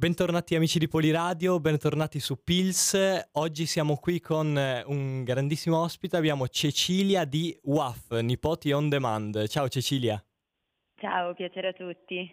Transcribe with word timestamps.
Bentornati 0.00 0.54
amici 0.54 0.78
di 0.78 0.86
Poliradio, 0.86 1.58
bentornati 1.58 2.20
su 2.20 2.40
Pils. 2.44 2.96
Oggi 3.32 3.66
siamo 3.66 3.96
qui 3.96 4.20
con 4.20 4.56
eh, 4.56 4.84
un 4.86 5.24
grandissimo 5.24 5.82
ospite, 5.82 6.16
abbiamo 6.16 6.46
Cecilia 6.46 7.24
di 7.24 7.58
WAF, 7.64 8.12
Nipoti 8.20 8.70
On 8.70 8.88
Demand. 8.88 9.48
Ciao 9.48 9.66
Cecilia. 9.66 10.24
Ciao, 11.00 11.34
piacere 11.34 11.70
a 11.70 11.72
tutti. 11.72 12.32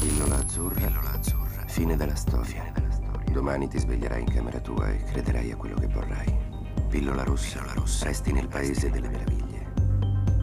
Pillola 0.00 0.34
azzurra, 0.34 0.86
pillola 0.86 1.10
azzurra, 1.12 1.66
fine 1.66 1.96
della 1.96 2.14
storia. 2.14 2.44
Fine 2.44 2.72
della 2.74 2.90
storia. 2.90 3.32
Domani 3.32 3.66
ti 3.66 3.78
sveglierai 3.78 4.20
in 4.20 4.30
camera 4.30 4.60
tua 4.60 4.90
e 4.90 5.02
crederai 5.04 5.52
a 5.52 5.56
quello 5.56 5.76
che 5.76 5.86
vorrai. 5.86 6.28
Pillola 6.90 7.24
rossa, 7.24 7.60
pillola 7.60 7.72
rossa, 7.72 8.04
resti 8.04 8.32
nel 8.32 8.48
paese 8.48 8.90
delle 8.90 9.08
meraviglie 9.08 9.72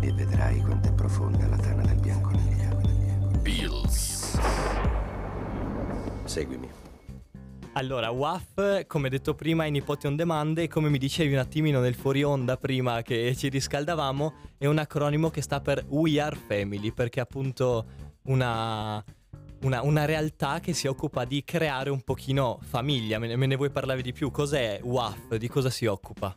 e 0.02 0.12
vedrai 0.14 0.62
quanto 0.62 0.88
è 0.88 0.94
profonda 0.96 1.46
la 1.46 1.58
tana 1.58 1.84
del 1.84 2.00
bianco 2.00 2.32
negli 2.32 2.66
occhi. 2.66 3.40
Pills. 3.44 4.87
Seguimi. 6.28 6.70
Allora, 7.74 8.10
WAF, 8.10 8.88
come 8.88 9.08
detto 9.08 9.36
prima, 9.36 9.66
è 9.66 9.70
Nipoti 9.70 10.08
On 10.08 10.16
Demand 10.16 10.58
e 10.58 10.68
come 10.68 10.90
mi 10.90 10.98
dicevi 10.98 11.34
un 11.34 11.38
attimino 11.38 11.80
nel 11.80 11.94
fuori 11.94 12.24
onda 12.24 12.58
prima 12.58 13.04
che 13.04 13.36
ci 13.36 13.50
riscaldavamo, 13.50 14.34
è 14.58 14.66
un 14.66 14.80
acronimo 14.80 15.30
che 15.30 15.44
sta 15.44 15.62
per 15.62 15.86
We 15.90 16.20
Are 16.20 16.36
Family, 16.36 16.92
perché 16.92 17.20
è 17.20 17.24
appunto 17.24 17.86
una, 18.24 19.04
una, 19.62 19.84
una 19.84 20.06
realtà 20.06 20.60
che 20.60 20.74
si 20.74 20.88
occupa 20.88 21.24
di 21.24 21.44
creare 21.44 21.92
un 21.92 22.02
pochino 22.02 22.58
famiglia. 22.64 23.20
Me 23.20 23.28
ne, 23.28 23.36
me 23.36 23.46
ne 23.46 23.56
vuoi 23.56 23.70
parlare 23.70 24.02
di 24.02 24.12
più? 24.12 24.32
Cos'è 24.32 24.80
WAF? 24.82 25.36
Di 25.36 25.48
cosa 25.48 25.70
si 25.70 25.86
occupa? 25.86 26.36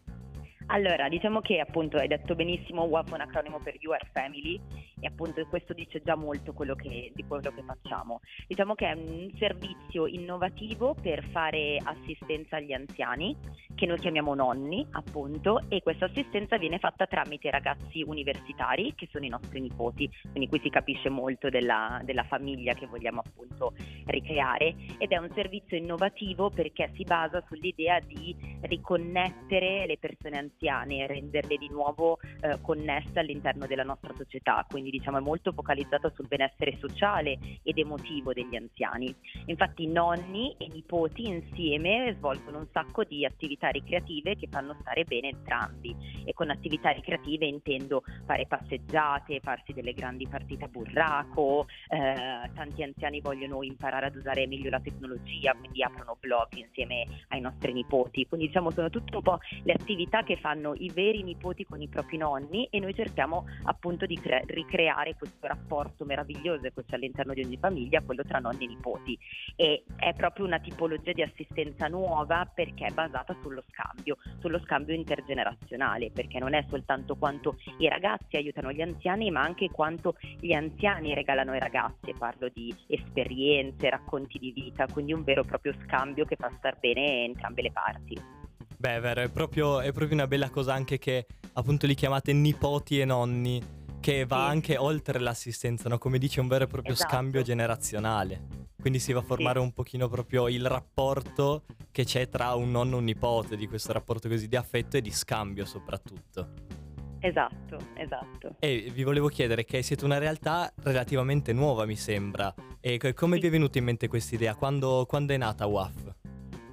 Allora, 0.67 1.09
diciamo 1.09 1.41
che 1.41 1.59
appunto 1.59 1.97
hai 1.97 2.07
detto 2.07 2.34
benissimo, 2.34 2.83
WAF 2.83 3.11
è 3.11 3.15
un 3.15 3.23
acronimo 3.23 3.61
per 3.61 3.77
You 3.81 3.95
Are 3.95 4.07
Family 4.12 4.61
e 5.01 5.07
appunto 5.07 5.45
questo 5.47 5.73
dice 5.73 6.03
già 6.03 6.15
molto 6.15 6.53
quello 6.53 6.75
che, 6.75 7.11
di 7.15 7.25
quello 7.25 7.51
che 7.51 7.63
facciamo. 7.63 8.21
Diciamo 8.47 8.75
che 8.75 8.89
è 8.89 8.93
un 8.93 9.31
servizio 9.39 10.07
innovativo 10.07 10.95
per 11.01 11.25
fare 11.31 11.79
assistenza 11.83 12.57
agli 12.57 12.73
anziani, 12.73 13.37
che 13.75 13.87
noi 13.87 13.98
chiamiamo 13.98 14.34
nonni 14.34 14.87
appunto, 14.91 15.62
e 15.69 15.83
questa 15.83 16.07
assistenza 16.07 16.59
viene 16.59 16.79
fatta 16.79 17.07
tramite 17.07 17.51
ragazzi 17.51 18.03
universitari, 18.03 18.95
che 18.95 19.09
sono 19.11 19.25
i 19.25 19.29
nostri 19.29 19.61
nipoti, 19.61 20.09
quindi 20.31 20.48
qui 20.48 20.61
si 20.61 20.70
capisce 20.70 21.09
molto 21.09 21.48
della, 21.48 22.01
della 22.05 22.25
famiglia 22.25 22.75
che 22.75 22.87
vogliamo 22.87 23.23
appunto 23.25 23.75
ricreare. 24.07 24.75
Ed 24.98 25.11
è 25.11 25.17
un 25.17 25.31
servizio 25.35 25.77
innovativo 25.77 26.51
perché 26.51 26.91
si 26.95 27.05
basa 27.05 27.42
sull'idea 27.48 28.01
di 28.01 28.37
riconnettere 28.62 29.87
le 29.87 29.97
persone 29.98 30.39
anziane 30.39 31.07
renderle 31.07 31.57
di 31.57 31.69
nuovo 31.69 32.19
eh, 32.41 32.61
connesse 32.61 33.19
all'interno 33.19 33.67
della 33.67 33.83
nostra 33.83 34.12
società, 34.17 34.64
quindi 34.69 34.89
diciamo 34.91 35.19
è 35.19 35.20
molto 35.20 35.52
focalizzata 35.52 36.10
sul 36.14 36.27
benessere 36.27 36.77
sociale 36.78 37.38
ed 37.62 37.78
emotivo 37.78 38.33
degli 38.33 38.56
anziani. 38.56 39.14
Infatti 39.46 39.86
nonni 39.86 40.55
e 40.58 40.69
nipoti 40.69 41.27
insieme 41.27 42.14
svolgono 42.19 42.58
un 42.58 42.66
sacco 42.72 43.05
di 43.05 43.24
attività 43.24 43.68
ricreative 43.68 44.36
che 44.36 44.48
fanno 44.50 44.77
stare 44.80 45.05
bene 45.05 45.28
entrambi 45.28 45.94
e 46.24 46.33
con 46.33 46.50
attività 46.50 46.91
ricreative 46.91 47.46
intendo 47.46 48.02
fare 48.27 48.46
passeggiate, 48.46 49.41
farsi 49.41 49.72
delle 49.72 49.92
grandi 49.92 50.27
partite 50.27 50.64
a 50.64 50.68
burraco, 50.68 51.66
eh, 51.88 52.50
tanti 52.55 52.83
anziani 52.83 53.20
vogliono 53.20 53.62
imparare 53.62 54.06
ad 54.06 54.16
usare 54.16 54.46
meglio 54.46 54.70
la 54.70 54.80
tecnologia, 54.80 55.55
quindi 55.55 55.83
aprono 55.83 56.16
blog 56.18 56.48
insieme 56.55 57.06
ai 57.28 57.41
nostri 57.41 57.72
nipoti, 57.72 58.27
quindi 58.27 58.46
diciamo 58.46 58.70
sono 58.70 58.91
tutte 58.91 59.16
un 59.16 59.22
po' 59.22 59.38
le 59.62 59.72
attività 59.72 60.22
che 60.22 60.36
fanno 60.36 60.74
i 60.74 60.91
veri 60.92 61.22
nipoti 61.22 61.64
con 61.64 61.80
i 61.80 61.88
propri 61.88 62.16
nonni 62.16 62.66
e 62.70 62.80
noi 62.80 62.94
cerchiamo 62.94 63.46
appunto 63.64 64.06
di 64.06 64.18
cre- 64.18 64.44
ricreare 64.46 64.80
questo 65.17 65.47
rapporto 65.47 66.05
meraviglioso 66.05 66.62
che 66.62 66.84
c'è 66.86 66.95
all'interno 66.95 67.34
di 67.34 67.42
ogni 67.42 67.59
famiglia, 67.59 68.00
quello 68.03 68.23
tra 68.23 68.39
nonni 68.39 68.64
e 68.64 68.69
nipoti. 68.69 69.19
E 69.56 69.84
è 69.97 70.12
proprio 70.14 70.47
una 70.47 70.59
tipologia 70.59 71.12
di 71.12 71.23
assistenza 71.23 71.89
nuova 71.89 72.50
perché 72.53 72.86
è 72.86 72.92
basata 72.92 73.36
sullo 73.42 73.62
scambio, 73.70 74.17
sullo 74.41 74.61
scambio 74.61 74.95
intergenerazionale, 74.95 76.11
perché 76.11 76.39
non 76.39 76.55
è 76.55 76.64
soltanto 76.69 77.17
quanto 77.17 77.58
i 77.78 77.89
ragazzi 77.89 78.36
aiutano 78.36 78.73
gli 78.73 78.80
anziani, 78.83 79.30
ma 79.30 79.42
anche 79.42 79.68
quanto 79.70 80.17
gli 80.39 80.52
anziani 80.52 81.14
regalano 81.14 81.52
ai 81.52 81.61
ragazzi. 81.61 82.14
Parlo 82.18 82.48
di 82.48 82.74
esperienze, 82.86 83.91
racconti 83.91 84.39
di 84.39 84.52
vita, 84.52 84.86
quindi 84.86 85.12
un 85.12 85.23
vero 85.23 85.42
e 85.42 85.47
proprio 85.47 85.74
scambio 85.85 86.24
che 86.24 86.36
fa 86.36 86.51
star 86.58 86.79
bene 86.79 87.24
entrambe 87.24 87.62
le 87.62 87.73
parti. 87.73 88.39
Beh, 88.80 88.97
è 88.97 89.01
vero, 89.01 89.20
è 89.20 89.30
proprio, 89.30 89.80
è 89.80 89.92
proprio 89.92 90.14
una 90.14 90.27
bella 90.27 90.48
cosa 90.48 90.73
anche 90.73 90.98
che 90.98 91.27
appunto 91.52 91.86
li 91.86 91.95
chiamate 91.95 92.33
nipoti 92.33 92.98
e 92.98 93.05
nonni, 93.05 93.62
che 94.00 94.24
va 94.24 94.44
sì. 94.44 94.50
anche 94.50 94.77
oltre 94.77 95.18
l'assistenza, 95.18 95.88
no? 95.88 95.98
Come 95.98 96.18
dice, 96.18 96.40
un 96.40 96.48
vero 96.48 96.64
e 96.64 96.66
proprio 96.66 96.94
esatto. 96.94 97.11
scambio 97.11 97.42
generazionale. 97.42 98.68
Quindi 98.80 98.98
si 98.98 99.12
va 99.12 99.20
a 99.20 99.22
formare 99.22 99.58
sì. 99.58 99.64
un 99.64 99.72
pochino 99.72 100.08
proprio 100.08 100.48
il 100.48 100.66
rapporto 100.66 101.64
che 101.92 102.05
c'è 102.05 102.28
tra 102.28 102.55
un 102.55 102.70
nonno 102.70 102.96
e 102.96 102.98
un 102.98 103.05
nipote, 103.05 103.56
di 103.56 103.66
questo 103.66 103.92
rapporto 103.92 104.28
così 104.28 104.48
di 104.48 104.56
affetto 104.56 104.96
e 104.96 105.02
di 105.02 105.11
scambio 105.11 105.64
soprattutto. 105.66 106.78
Esatto, 107.20 107.77
esatto. 107.94 108.56
E 108.58 108.90
vi 108.92 109.02
volevo 109.02 109.28
chiedere 109.28 109.64
che 109.64 109.83
siete 109.83 110.06
una 110.06 110.17
realtà 110.17 110.72
relativamente 110.82 111.52
nuova, 111.52 111.84
mi 111.84 111.96
sembra. 111.96 112.52
E 112.80 112.98
come 113.12 113.34
sì. 113.34 113.42
vi 113.42 113.46
è 113.48 113.50
venuta 113.50 113.77
in 113.77 113.84
mente 113.84 114.08
questa 114.08 114.34
idea? 114.34 114.55
Quando, 114.55 115.05
quando 115.06 115.34
è 115.34 115.36
nata 115.36 115.67
WAF? 115.67 116.14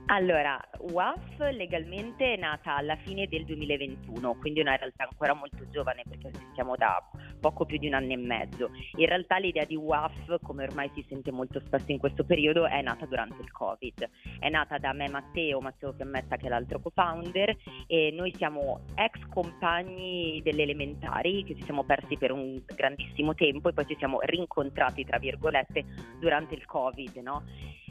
Allora, 0.10 0.58
WAF 0.94 1.38
legalmente 1.52 2.36
è 2.36 2.38
nata 2.38 2.78
alla 2.78 2.96
fine 2.96 3.28
del 3.28 3.44
2021, 3.44 4.36
quindi 4.36 4.62
una 4.62 4.78
realtà 4.78 5.04
ancora 5.04 5.34
molto 5.34 5.68
giovane 5.70 6.04
perché 6.08 6.30
esistiamo 6.30 6.78
da 6.78 7.04
poco 7.42 7.66
più 7.66 7.78
di 7.78 7.88
un 7.88 7.94
anno 7.94 8.14
e 8.14 8.16
mezzo. 8.16 8.70
In 8.96 9.06
realtà 9.06 9.38
l'idea 9.38 9.66
di 9.66 9.76
WAF, 9.76 10.40
come 10.44 10.64
ormai 10.64 10.90
si 10.94 11.06
sente 11.10 11.30
molto 11.30 11.60
spesso 11.60 11.92
in 11.92 11.98
questo 11.98 12.24
periodo, 12.24 12.68
è 12.68 12.82
nata 12.82 13.06
durante 13.06 13.42
il 13.42 13.52
Covid. 13.52 14.10
È 14.40 14.48
nata 14.48 14.78
da 14.78 14.94
me 14.94 15.10
Matteo, 15.10 15.60
Matteo 15.60 15.92
Fiammetta 15.92 16.38
che 16.38 16.46
è 16.46 16.50
l'altro 16.50 16.80
co-founder 16.80 17.58
e 17.86 18.12
noi 18.14 18.34
siamo 18.36 18.86
ex 18.96 19.20
compagni 19.28 20.40
delle 20.42 20.64
elementari 20.64 21.44
che 21.44 21.54
ci 21.54 21.64
siamo 21.64 21.84
persi 21.84 22.16
per 22.18 22.32
un 22.32 22.64
grandissimo 22.66 23.36
tempo 23.36 23.68
e 23.68 23.74
poi 23.74 23.86
ci 23.86 23.98
siamo 23.98 24.20
rincontrati, 24.22 25.04
tra 25.04 25.18
virgolette, 25.18 25.84
durante 26.18 26.56
il 26.56 26.66
Covid, 26.66 27.18
no? 27.18 27.44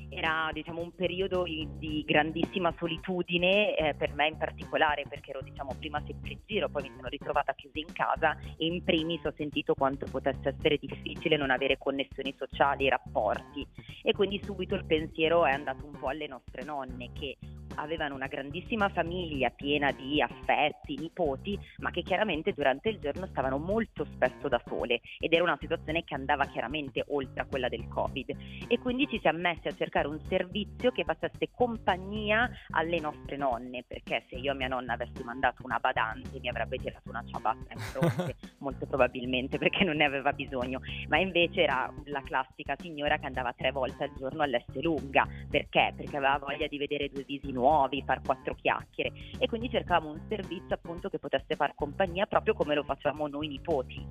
Era 0.08 0.50
diciamo, 0.52 0.80
un 0.80 0.94
periodo 0.94 1.44
di 1.44 2.04
grandissima 2.06 2.72
solitudine 2.78 3.76
eh, 3.76 3.94
per 3.94 4.14
me 4.14 4.28
in 4.28 4.36
particolare 4.36 5.04
perché 5.08 5.30
ero 5.30 5.42
diciamo, 5.42 5.74
prima 5.78 6.02
sempre 6.06 6.32
in 6.32 6.38
giro, 6.46 6.68
poi 6.68 6.82
mi 6.82 6.92
sono 6.94 7.08
ritrovata 7.08 7.54
chiusa 7.54 7.78
in 7.78 7.92
casa 7.92 8.36
e 8.56 8.66
in 8.66 8.82
primis 8.82 9.24
ho 9.24 9.32
sentito 9.36 9.74
quanto 9.74 10.06
potesse 10.10 10.54
essere 10.56 10.78
difficile 10.78 11.36
non 11.36 11.50
avere 11.50 11.78
connessioni 11.78 12.34
sociali, 12.36 12.88
rapporti. 12.88 13.66
E 14.02 14.12
quindi 14.12 14.40
subito 14.42 14.74
il 14.74 14.84
pensiero 14.84 15.44
è 15.44 15.52
andato 15.52 15.84
un 15.84 15.98
po' 15.98 16.08
alle 16.08 16.26
nostre 16.26 16.64
nonne 16.64 17.10
che 17.12 17.36
avevano 17.74 18.14
una 18.14 18.26
grandissima 18.26 18.88
famiglia 18.88 19.50
piena 19.50 19.92
di 19.92 20.20
affetti, 20.20 20.96
nipoti, 20.98 21.58
ma 21.78 21.90
che 21.90 22.02
chiaramente 22.02 22.52
durante 22.52 22.88
il 22.88 22.98
giorno 22.98 23.26
stavano 23.26 23.58
molto 23.58 24.04
spesso 24.04 24.48
da 24.48 24.60
sole 24.66 25.00
ed 25.18 25.32
era 25.32 25.42
una 25.42 25.58
situazione 25.60 26.04
che 26.04 26.14
andava 26.14 26.46
chiaramente 26.46 27.04
oltre 27.08 27.42
a 27.42 27.46
quella 27.46 27.68
del 27.68 27.86
Covid. 27.88 28.36
E 28.68 28.78
quindi 28.78 29.08
ci 29.08 29.18
siamo 29.20 29.38
messi 29.38 29.68
a 29.68 29.74
cercare 29.74 30.08
un 30.08 30.20
servizio 30.28 30.90
che 30.92 31.04
facesse 31.04 31.50
compagnia 31.52 32.50
alle 32.70 33.00
nostre 33.00 33.36
nonne, 33.36 33.84
perché 33.86 34.24
se 34.28 34.36
io 34.36 34.52
a 34.52 34.54
mia 34.54 34.68
nonna 34.68 34.94
avessi 34.94 35.22
mandato 35.22 35.62
una 35.64 35.78
badante 35.78 36.38
mi 36.40 36.48
avrebbe 36.48 36.78
tirato 36.78 37.08
una 37.08 37.24
ciabatta 37.26 37.72
in 37.72 37.78
fronte, 37.78 38.36
molto 38.58 38.86
probabilmente 38.86 39.58
perché 39.58 39.84
non 39.84 39.96
ne 39.96 40.04
aveva 40.04 40.32
bisogno, 40.32 40.80
ma 41.08 41.18
invece 41.18 41.62
era 41.62 41.92
la 42.04 42.22
classica 42.22 42.74
signora 42.78 43.18
che 43.18 43.26
andava 43.26 43.52
tre 43.52 43.70
volte 43.70 44.04
al 44.04 44.12
giorno 44.16 44.42
all'Este 44.42 44.80
Lunga, 44.80 45.26
perché? 45.50 45.92
Perché 45.96 46.16
aveva 46.16 46.38
voglia 46.38 46.66
di 46.66 46.78
vedere 46.78 47.08
due 47.08 47.24
visi 47.24 47.52
nuovi 47.56 48.02
far 48.04 48.20
quattro 48.20 48.54
chiacchiere 48.54 49.12
e 49.38 49.48
quindi 49.48 49.70
cercavamo 49.70 50.10
un 50.10 50.20
servizio 50.28 50.74
appunto 50.74 51.08
che 51.08 51.18
potesse 51.18 51.56
far 51.56 51.74
compagnia 51.74 52.26
proprio 52.26 52.52
come 52.52 52.74
lo 52.74 52.82
facciamo 52.82 53.26
noi 53.26 53.48
nipoti. 53.48 54.04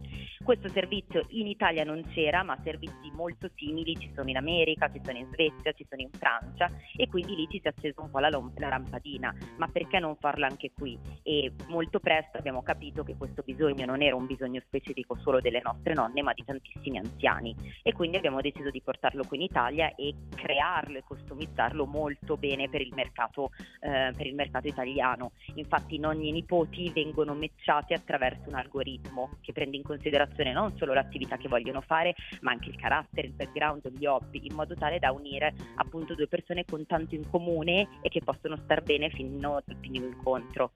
Questo 0.44 0.70
servizio 0.70 1.26
in 1.30 1.48
Italia 1.48 1.84
non 1.84 2.04
c'era, 2.14 2.44
ma 2.44 2.58
servizi 2.64 3.12
molto 3.14 3.50
simili 3.56 3.96
ci 3.98 4.12
sono 4.16 4.30
in 4.30 4.38
America, 4.38 4.92
ci 4.92 5.02
sono 5.04 5.18
in 5.18 5.28
Svezia, 5.32 5.72
ci 5.74 5.86
sono 5.88 6.02
in 6.02 6.10
Francia 6.12 6.70
e 6.96 7.08
quindi 7.08 7.36
lì 7.36 7.48
ci 7.50 7.60
si 7.60 7.68
è 7.68 7.70
accesa 7.70 8.02
un 8.02 8.10
po' 8.10 8.20
la, 8.20 8.30
la 8.30 8.68
lampadina, 8.68 9.34
ma 9.58 9.68
perché 9.68 10.00
non 10.00 10.16
farlo 10.18 10.46
anche 10.46 10.72
qui? 10.72 10.98
E 11.24 11.52
molto 11.68 12.00
presto 12.00 12.38
abbiamo 12.38 12.64
capito 12.64 13.04
che 13.04 13.16
questo 13.16 13.44
bisogno 13.44 13.86
non 13.86 14.02
era 14.02 14.16
un 14.16 14.26
bisogno 14.26 14.62
specifico 14.66 15.16
solo 15.18 15.40
delle 15.40 15.62
nostre 15.64 15.94
nonne, 15.94 16.22
ma 16.22 16.34
di 16.34 16.44
tantissimi 16.44 16.98
anziani 16.98 17.56
e 17.82 17.94
quindi 17.94 18.18
abbiamo 18.18 18.42
deciso 18.42 18.70
di 18.70 18.82
portarlo 18.82 19.24
qui 19.28 19.38
in 19.38 19.44
Italia 19.44 19.94
e 19.96 20.14
crearlo 20.36 20.98
e 20.98 21.04
customizzarlo 21.04 21.86
molto 21.86 22.38
bene 22.38 22.70
per 22.70 22.82
il 22.82 22.94
mercato 22.94 23.35
eh, 23.80 24.14
per 24.16 24.26
il 24.26 24.36
mercato 24.36 24.68
italiano. 24.68 25.32
Infatti 25.56 25.96
i 25.96 26.00
nonni 26.00 26.26
e 26.26 26.30
i 26.30 26.34
nipoti 26.34 26.92
vengono 26.92 27.34
matchati 27.34 27.94
attraverso 27.94 28.50
un 28.50 28.56
algoritmo 28.56 29.38
che 29.42 29.54
prende 29.54 29.78
in 29.78 29.84
considerazione 29.84 30.54
non 30.54 30.76
solo 30.78 30.94
l'attività 30.94 31.38
che 31.38 31.48
vogliono 31.48 31.82
fare, 31.82 32.16
ma 32.42 32.52
anche 32.52 32.70
il 32.70 32.78
carattere, 32.78 33.28
il 33.28 33.34
background, 33.34 33.90
gli 33.90 34.06
hobby, 34.06 34.46
in 34.46 34.56
modo 34.56 34.76
tale 34.76 35.00
da 35.00 35.12
unire 35.12 35.54
appunto 35.76 36.16
due 36.16 36.28
persone 36.28 36.66
con 36.66 36.86
tanto 36.86 37.16
in 37.16 37.30
comune 37.30 37.88
e 38.02 38.10
che 38.10 38.22
possono 38.24 38.58
star 38.58 38.82
bene 38.82 39.10
fino 39.10 39.56
al 39.56 39.78
primo 39.80 40.06
incontro. 40.06 40.72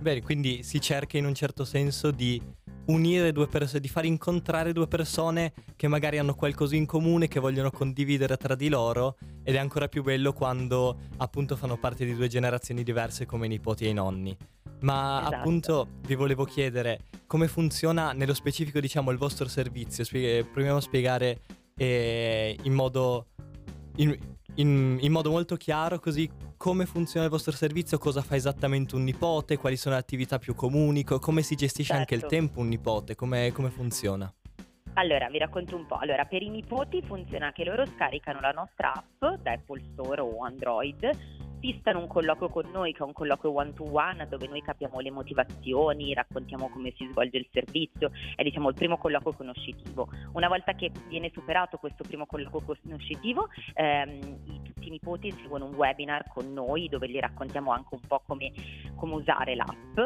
Bene, 0.00 0.22
quindi 0.22 0.62
si 0.62 0.80
cerca 0.80 1.18
in 1.18 1.26
un 1.26 1.34
certo 1.34 1.64
senso 1.64 2.10
di 2.10 2.40
unire 2.86 3.32
due 3.32 3.48
persone, 3.48 3.80
di 3.80 3.88
far 3.88 4.04
incontrare 4.04 4.72
due 4.72 4.86
persone 4.86 5.52
che 5.76 5.88
magari 5.88 6.18
hanno 6.18 6.34
qualcosa 6.34 6.76
in 6.76 6.86
comune, 6.86 7.28
che 7.28 7.40
vogliono 7.40 7.70
condividere 7.70 8.36
tra 8.36 8.54
di 8.54 8.68
loro 8.68 9.16
ed 9.42 9.54
è 9.54 9.58
ancora 9.58 9.88
più 9.88 10.02
bello 10.02 10.32
quando 10.32 10.98
appunto 11.18 11.56
fanno 11.56 11.76
parte 11.76 12.04
di 12.04 12.14
due 12.14 12.28
generazioni 12.28 12.82
diverse 12.82 13.26
come 13.26 13.46
i 13.46 13.48
nipoti 13.48 13.84
e 13.84 13.88
i 13.88 13.92
nonni. 13.92 14.36
Ma 14.80 15.20
Esatto. 15.20 15.34
appunto 15.34 15.88
vi 16.06 16.14
volevo 16.14 16.44
chiedere 16.44 17.00
come 17.26 17.48
funziona 17.48 18.12
nello 18.12 18.34
specifico 18.34 18.78
diciamo 18.80 19.10
il 19.10 19.18
vostro 19.18 19.48
servizio, 19.48 20.04
Spie- 20.04 20.44
proviamo 20.44 20.78
a 20.78 20.80
spiegare 20.80 21.40
eh, 21.76 22.56
in 22.62 22.72
modo 22.72 23.26
in, 23.96 24.16
in- 24.58 24.98
in 25.00 25.12
modo 25.12 25.30
molto 25.30 25.56
chiaro 25.56 25.98
così 25.98 26.28
come 26.56 26.86
funziona 26.86 27.24
il 27.26 27.30
vostro 27.32 27.52
servizio, 27.52 27.98
cosa 27.98 28.22
fa 28.22 28.36
esattamente 28.36 28.94
un 28.94 29.04
nipote, 29.04 29.56
quali 29.56 29.76
sono 29.76 29.94
le 29.94 30.00
attività 30.00 30.38
più 30.38 30.54
comuni, 30.54 31.04
co- 31.04 31.18
come 31.18 31.42
si 31.42 31.54
gestisce 31.54 31.92
anche 31.92 32.14
il 32.14 32.20
Certo. 32.20 32.34
tempo 32.34 32.60
un 32.60 32.68
nipote, 32.68 33.14
come, 33.14 33.52
come 33.52 33.70
funziona. 33.70 34.32
Allora, 34.94 35.28
vi 35.28 35.38
racconto 35.38 35.76
un 35.76 35.86
po'. 35.86 35.96
Allora, 35.96 36.24
per 36.24 36.42
i 36.42 36.48
nipoti 36.48 37.02
funziona 37.02 37.52
che 37.52 37.62
loro 37.62 37.86
scaricano 37.86 38.40
la 38.40 38.50
nostra 38.50 38.92
app 38.92 39.40
da 39.42 39.52
Apple 39.52 39.80
Store 39.92 40.20
o 40.20 40.42
Android, 40.44 41.08
fissano 41.60 42.00
un 42.00 42.06
colloquio 42.06 42.48
con 42.48 42.70
noi, 42.70 42.92
che 42.92 42.98
è 42.98 43.06
un 43.06 43.12
colloquio 43.12 43.54
one 43.54 43.72
to 43.74 43.84
one, 43.84 44.26
dove 44.28 44.46
noi 44.46 44.62
capiamo 44.62 45.00
le 45.00 45.10
motivazioni, 45.10 46.14
raccontiamo 46.14 46.68
come 46.68 46.92
si 46.96 47.06
svolge 47.10 47.38
il 47.38 47.48
servizio, 47.52 48.10
è 48.34 48.42
diciamo 48.42 48.68
il 48.68 48.74
primo 48.74 48.98
colloquio 48.98 49.34
conoscitivo. 49.34 50.08
Una 50.32 50.48
volta 50.48 50.74
che 50.74 50.90
viene 51.08 51.30
superato 51.32 51.76
questo 51.78 52.04
primo 52.04 52.26
colloquio 52.26 52.76
conoscitivo, 52.82 53.48
ehm, 53.74 54.10
i- 54.44 54.62
tutti 54.62 54.88
i 54.88 54.90
nipoti 54.90 55.30
seguono 55.32 55.66
un 55.66 55.74
webinar 55.74 56.28
con 56.28 56.52
noi 56.52 56.88
dove 56.88 57.08
gli 57.08 57.18
raccontiamo 57.18 57.72
anche 57.72 57.94
un 57.94 58.00
po' 58.06 58.22
come, 58.26 58.52
come 58.94 59.14
usare 59.14 59.54
l'app. 59.54 59.98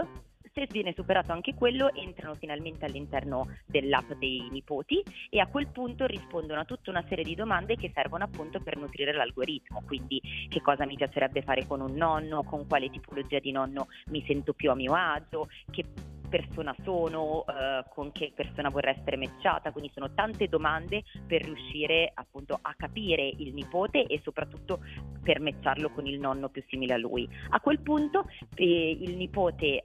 Se 0.54 0.66
viene 0.70 0.92
superato 0.94 1.32
anche 1.32 1.54
quello, 1.54 1.94
entrano 1.94 2.34
finalmente 2.34 2.84
all'interno 2.84 3.48
dell'app 3.64 4.12
dei 4.12 4.46
nipoti 4.50 5.02
e 5.30 5.40
a 5.40 5.46
quel 5.46 5.68
punto 5.68 6.04
rispondono 6.04 6.60
a 6.60 6.64
tutta 6.66 6.90
una 6.90 7.02
serie 7.08 7.24
di 7.24 7.34
domande 7.34 7.76
che 7.76 7.90
servono 7.94 8.24
appunto 8.24 8.60
per 8.60 8.76
nutrire 8.76 9.14
l'algoritmo, 9.14 9.82
quindi 9.86 10.20
che 10.50 10.60
cosa 10.60 10.84
mi 10.84 10.96
piacerebbe 10.96 11.40
fare 11.40 11.66
con 11.66 11.80
un 11.80 11.94
nonno, 11.94 12.42
con 12.42 12.66
quale 12.66 12.90
tipologia 12.90 13.38
di 13.38 13.50
nonno 13.50 13.86
mi 14.08 14.22
sento 14.26 14.52
più 14.52 14.70
a 14.70 14.74
mio 14.74 14.92
agio, 14.92 15.48
che 15.70 15.84
persona 16.32 16.74
sono, 16.82 17.44
eh, 17.46 17.84
con 17.90 18.10
che 18.10 18.32
persona 18.34 18.70
vorrei 18.70 18.94
essere 18.98 19.18
matchata, 19.18 19.70
quindi 19.70 19.90
sono 19.92 20.14
tante 20.14 20.48
domande 20.48 21.02
per 21.26 21.42
riuscire 21.42 22.10
appunto 22.14 22.58
a 22.60 22.72
capire 22.74 23.28
il 23.36 23.52
nipote 23.52 24.06
e 24.06 24.18
soprattutto 24.22 24.80
per 25.22 25.40
matcharlo 25.40 25.90
con 25.90 26.06
il 26.06 26.18
nonno 26.18 26.48
più 26.48 26.64
simile 26.68 26.94
a 26.94 26.96
lui. 26.96 27.28
A 27.50 27.60
quel 27.60 27.80
punto 27.80 28.24
eh, 28.54 28.96
il 28.98 29.14
nipote 29.16 29.66
eh, 29.66 29.84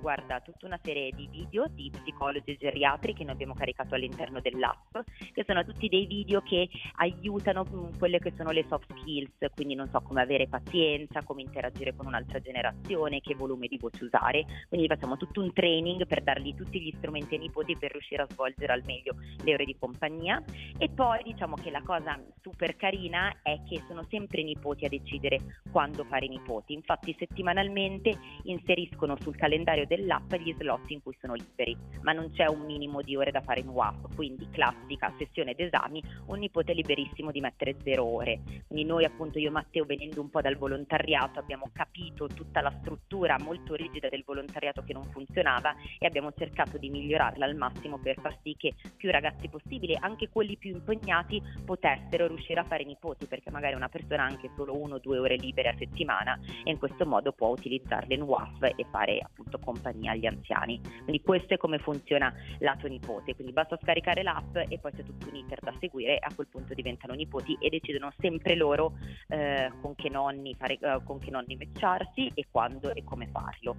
guarda 0.00 0.40
tutta 0.40 0.64
una 0.64 0.80
serie 0.82 1.10
di 1.12 1.28
video 1.30 1.66
di 1.68 1.90
psicologi 1.90 2.52
e 2.52 2.56
geriatri 2.56 3.12
che 3.12 3.24
noi 3.24 3.34
abbiamo 3.34 3.54
caricato 3.54 3.94
all'interno 3.94 4.40
dell'app, 4.40 4.96
che 5.32 5.44
sono 5.46 5.62
tutti 5.64 5.88
dei 5.88 6.06
video 6.06 6.40
che 6.40 6.70
aiutano 6.96 7.64
mh, 7.64 7.98
quelle 7.98 8.18
che 8.18 8.32
sono 8.34 8.50
le 8.50 8.64
soft 8.66 8.90
skills, 8.98 9.52
quindi 9.54 9.74
non 9.74 9.90
so 9.90 10.00
come 10.00 10.22
avere 10.22 10.48
pazienza, 10.48 11.22
come 11.22 11.42
interagire 11.42 11.94
con 11.94 12.06
un'altra 12.06 12.40
generazione, 12.40 13.20
che 13.20 13.34
volume 13.34 13.68
di 13.68 13.76
voce 13.78 14.04
usare, 14.04 14.46
quindi 14.68 14.86
facciamo 14.86 15.18
tutto 15.18 15.42
un 15.42 15.52
training 15.52 15.80
per 16.06 16.22
dargli 16.22 16.54
tutti 16.54 16.80
gli 16.80 16.92
strumenti 16.96 17.34
ai 17.34 17.40
nipoti 17.40 17.76
per 17.76 17.92
riuscire 17.92 18.22
a 18.22 18.26
svolgere 18.30 18.72
al 18.72 18.82
meglio 18.84 19.14
le 19.44 19.54
ore 19.54 19.64
di 19.64 19.76
compagnia. 19.78 20.42
E 20.78 20.88
poi 20.88 21.22
diciamo 21.22 21.56
che 21.56 21.70
la 21.70 21.82
cosa 21.82 22.18
super 22.40 22.76
carina 22.76 23.40
è 23.42 23.60
che 23.68 23.82
sono 23.86 24.04
sempre 24.08 24.40
i 24.40 24.44
nipoti 24.44 24.84
a 24.84 24.88
decidere 24.88 25.60
quando 25.70 26.04
fare 26.04 26.26
i 26.26 26.28
nipoti, 26.28 26.72
infatti 26.72 27.14
settimanalmente 27.18 28.16
inseriscono 28.44 29.16
sul 29.20 29.36
calendario 29.36 29.86
dell'app 29.86 30.34
gli 30.34 30.54
slot 30.58 30.90
in 30.90 31.02
cui 31.02 31.16
sono 31.20 31.34
liberi, 31.34 31.76
ma 32.02 32.12
non 32.12 32.30
c'è 32.32 32.46
un 32.46 32.64
minimo 32.64 33.02
di 33.02 33.16
ore 33.16 33.30
da 33.30 33.40
fare 33.40 33.60
in 33.60 33.68
WAP, 33.68 34.14
quindi 34.14 34.48
classica 34.50 35.12
sessione 35.18 35.54
d'esami, 35.54 36.02
un 36.26 36.38
nipote 36.38 36.72
liberissimo 36.74 37.30
di 37.30 37.40
mettere 37.40 37.76
zero 37.82 38.04
ore. 38.04 38.40
Quindi 38.66 38.84
noi 38.84 39.04
appunto 39.04 39.38
io 39.38 39.48
e 39.48 39.50
Matteo 39.50 39.84
venendo 39.84 40.20
un 40.20 40.30
po' 40.30 40.40
dal 40.40 40.56
volontariato 40.56 41.38
abbiamo 41.38 41.70
capito 41.72 42.26
tutta 42.26 42.60
la 42.60 42.72
struttura 42.80 43.36
molto 43.38 43.74
rigida 43.74 44.08
del 44.08 44.24
volontariato 44.24 44.82
che 44.82 44.92
non 44.92 45.04
funzionava 45.04 45.71
e 45.98 46.06
abbiamo 46.06 46.32
cercato 46.32 46.78
di 46.78 46.90
migliorarla 46.90 47.44
al 47.44 47.56
massimo 47.56 47.98
per 47.98 48.18
far 48.20 48.36
sì 48.42 48.54
che 48.56 48.74
più 48.96 49.10
ragazzi 49.10 49.48
possibile, 49.48 49.96
anche 50.00 50.28
quelli 50.28 50.56
più 50.56 50.70
impegnati, 50.70 51.42
potessero 51.64 52.26
riuscire 52.26 52.60
a 52.60 52.64
fare 52.64 52.84
nipoti, 52.84 53.26
perché 53.26 53.50
magari 53.50 53.74
una 53.74 53.88
persona 53.88 54.24
ha 54.24 54.26
anche 54.26 54.50
solo 54.56 54.76
uno 54.76 54.94
o 54.94 54.98
due 54.98 55.18
ore 55.18 55.36
libere 55.36 55.68
a 55.70 55.74
settimana 55.78 56.38
e 56.64 56.70
in 56.70 56.78
questo 56.78 57.06
modo 57.06 57.32
può 57.32 57.48
utilizzarle 57.48 58.14
in 58.14 58.22
WAF 58.22 58.62
e 58.62 58.86
fare 58.90 59.18
appunto 59.20 59.58
compagnia 59.58 60.12
agli 60.12 60.26
anziani. 60.26 60.80
Quindi 60.80 61.20
questo 61.22 61.54
è 61.54 61.56
come 61.56 61.78
funziona 61.78 62.32
lato 62.58 62.88
nipote, 62.88 63.34
quindi 63.34 63.52
basta 63.52 63.78
scaricare 63.80 64.22
l'app 64.22 64.56
e 64.56 64.78
poi 64.78 64.92
c'è 64.92 65.02
tutto 65.02 65.28
un 65.28 65.36
iter 65.36 65.58
da 65.60 65.74
seguire 65.80 66.18
a 66.18 66.32
quel 66.34 66.48
punto 66.48 66.74
diventano 66.74 67.14
nipoti 67.14 67.56
e 67.60 67.68
decidono 67.68 68.12
sempre 68.18 68.54
loro 68.54 68.94
eh, 69.28 69.70
con 69.80 69.94
che 69.94 70.08
nonni 70.08 70.54
fare, 70.54 70.78
eh, 70.80 71.00
con 71.04 71.18
che 71.18 71.30
nonni 71.30 71.56
matcharsi 71.56 72.30
e 72.34 72.46
quando 72.50 72.92
e 72.94 73.04
come 73.04 73.28
farlo. 73.28 73.76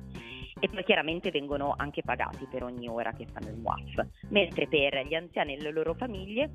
E 0.59 0.69
poi 0.69 0.83
chiaramente 0.83 1.31
vengono 1.31 1.73
anche 1.83 2.01
pagati 2.01 2.47
per 2.49 2.63
ogni 2.63 2.87
ora 2.87 3.11
che 3.11 3.27
fanno 3.31 3.49
il 3.49 3.61
WAF, 3.61 4.07
mentre 4.29 4.67
per 4.67 5.05
gli 5.05 5.13
anziani 5.13 5.55
e 5.55 5.61
le 5.61 5.71
loro 5.71 5.93
famiglie 5.93 6.49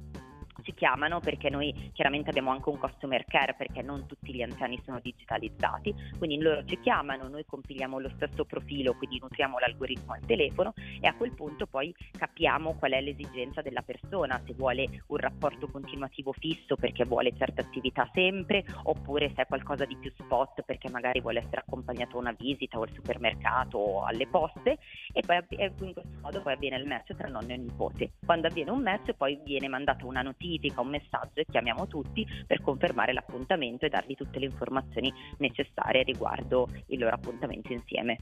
ci 0.63 0.75
chiamano 0.75 1.21
perché 1.21 1.51
noi 1.51 1.91
chiaramente 1.93 2.31
abbiamo 2.31 2.51
anche 2.51 2.69
un 2.69 2.79
customer 2.79 3.25
care 3.25 3.55
perché 3.55 3.83
non 3.83 4.07
tutti 4.07 4.35
gli 4.35 4.43
anziani 4.43 4.81
sono 4.85 5.01
digitalizzati, 5.01 5.95
quindi 6.19 6.39
loro 6.39 6.65
ci 6.65 6.79
chiamano, 6.81 7.29
noi 7.29 7.45
compiliamo 7.45 7.99
lo 7.99 8.11
stesso 8.17 8.45
profilo, 8.45 8.95
quindi 8.95 9.19
nutriamo 9.21 9.59
l'algoritmo 9.59 10.13
al 10.13 10.25
telefono 10.27 10.75
e 11.01 11.07
a 11.07 11.15
quel 11.15 11.33
punto 11.33 11.67
poi 11.67 11.95
capiamo 12.11 12.75
qual 12.75 12.93
è 12.93 13.01
l'esigenza 13.01 13.63
della 13.63 13.83
persona, 13.83 14.41
se 14.47 14.55
vuole 14.55 15.03
un 15.07 15.17
rapporto 15.17 15.69
continuativo 15.69 16.33
fisso 16.33 16.77
perché 16.77 17.05
vuole 17.05 17.35
certe 17.37 17.61
attività 17.61 18.09
sempre, 18.13 18.65
oppure 18.85 19.33
se 19.35 19.43
è 19.43 19.47
qualcosa 19.47 19.85
di 19.85 19.97
più 19.97 20.13
spot 20.17 20.63
perché 20.63 20.91
magari 20.91 21.21
vuole 21.21 21.41
essere 21.41 21.63
accompagnato 21.67 22.17
a 22.17 22.21
una 22.21 22.35
visita 22.37 22.79
o 22.79 22.83
al 22.83 22.93
supermercato 22.93 23.79
o 23.79 24.05
alle 24.05 24.27
poste 24.27 24.79
e 25.13 25.23
poi 25.25 25.43
e 25.49 25.73
in 25.81 25.93
questo 25.93 26.19
modo 26.21 26.43
poi 26.43 26.53
avviene 26.55 26.77
il 26.77 26.87
match 26.87 27.15
tra 27.15 27.29
nonno 27.29 27.53
e 27.53 27.57
nipote. 27.57 28.13
Quando 28.25 28.47
avviene 28.47 28.71
un 28.71 28.83
match 28.83 29.13
poi 29.13 29.39
viene 29.45 29.69
mandata 29.69 30.05
una 30.07 30.23
notifica, 30.23 30.48
un 30.77 30.89
messaggio 30.89 31.41
e 31.41 31.45
chiamiamo 31.45 31.87
tutti 31.87 32.27
per 32.47 32.61
confermare 32.63 33.13
l'appuntamento 33.13 33.85
e 33.85 33.89
dargli 33.89 34.15
tutte 34.15 34.39
le 34.39 34.47
informazioni 34.47 35.13
necessarie 35.39 36.03
riguardo 36.03 36.69
il 36.87 36.99
loro 36.99 37.15
appuntamento 37.15 37.73
insieme. 37.73 38.19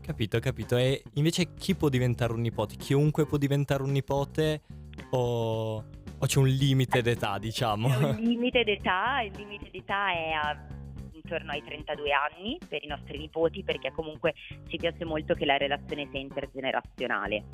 Capito, 0.00 0.38
capito. 0.38 0.76
E 0.76 1.02
invece 1.14 1.54
chi 1.54 1.74
può 1.74 1.90
diventare 1.90 2.32
un 2.32 2.40
nipote? 2.40 2.76
Chiunque 2.76 3.26
può 3.26 3.36
diventare 3.36 3.82
un 3.82 3.90
nipote 3.90 4.62
o, 5.10 5.76
o 5.76 6.26
c'è 6.26 6.38
un 6.38 6.48
limite 6.48 7.02
d'età, 7.02 7.38
diciamo? 7.38 7.88
C'è 7.88 8.04
un 8.04 8.16
limite 8.24 8.64
d'età, 8.64 9.20
il 9.20 9.32
limite 9.36 9.68
d'età 9.70 10.12
è 10.12 10.30
a- 10.30 10.76
intorno 11.12 11.50
ai 11.52 11.62
32 11.62 12.10
anni 12.10 12.58
per 12.66 12.82
i 12.82 12.86
nostri 12.86 13.18
nipoti 13.18 13.62
perché 13.62 13.92
comunque 13.92 14.32
ci 14.68 14.78
piace 14.78 15.04
molto 15.04 15.34
che 15.34 15.44
la 15.44 15.58
relazione 15.58 16.08
sia 16.10 16.20
intergenerazionale. 16.20 17.44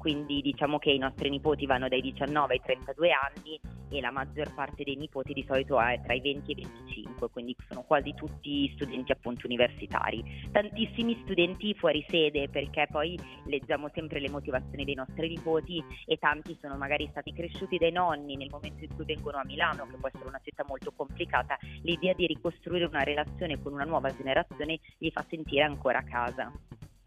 Quindi 0.00 0.40
diciamo 0.40 0.78
che 0.78 0.90
i 0.92 0.96
nostri 0.96 1.28
nipoti 1.28 1.66
vanno 1.66 1.86
dai 1.86 2.00
19 2.00 2.54
ai 2.54 2.60
32 2.64 3.10
anni 3.10 3.60
e 3.90 4.00
la 4.00 4.10
maggior 4.10 4.54
parte 4.54 4.82
dei 4.82 4.96
nipoti 4.96 5.34
di 5.34 5.44
solito 5.46 5.78
è 5.78 6.00
tra 6.02 6.14
i 6.14 6.22
20 6.22 6.52
e 6.52 6.54
i 6.54 6.64
25, 6.64 7.28
quindi 7.28 7.54
sono 7.68 7.82
quasi 7.82 8.14
tutti 8.14 8.72
studenti 8.74 9.12
appunto 9.12 9.46
universitari. 9.46 10.24
Tantissimi 10.50 11.20
studenti 11.22 11.74
fuori 11.74 12.02
sede 12.08 12.48
perché 12.48 12.88
poi 12.90 13.18
leggiamo 13.44 13.90
sempre 13.92 14.20
le 14.20 14.30
motivazioni 14.30 14.84
dei 14.84 14.94
nostri 14.94 15.28
nipoti 15.28 15.84
e 16.06 16.16
tanti 16.16 16.56
sono 16.62 16.76
magari 16.76 17.06
stati 17.10 17.34
cresciuti 17.34 17.76
dai 17.76 17.92
nonni 17.92 18.36
nel 18.36 18.48
momento 18.48 18.82
in 18.82 18.94
cui 18.94 19.04
vengono 19.04 19.36
a 19.36 19.44
Milano, 19.44 19.86
che 19.86 19.98
può 19.98 20.08
essere 20.08 20.28
una 20.28 20.40
città 20.42 20.64
molto 20.66 20.92
complicata, 20.96 21.58
l'idea 21.82 22.14
di 22.14 22.26
ricostruire 22.26 22.86
una 22.86 23.02
relazione 23.02 23.60
con 23.60 23.74
una 23.74 23.84
nuova 23.84 24.08
generazione 24.16 24.78
li 24.96 25.10
fa 25.10 25.26
sentire 25.28 25.64
ancora 25.64 25.98
a 25.98 26.04
casa. 26.04 26.50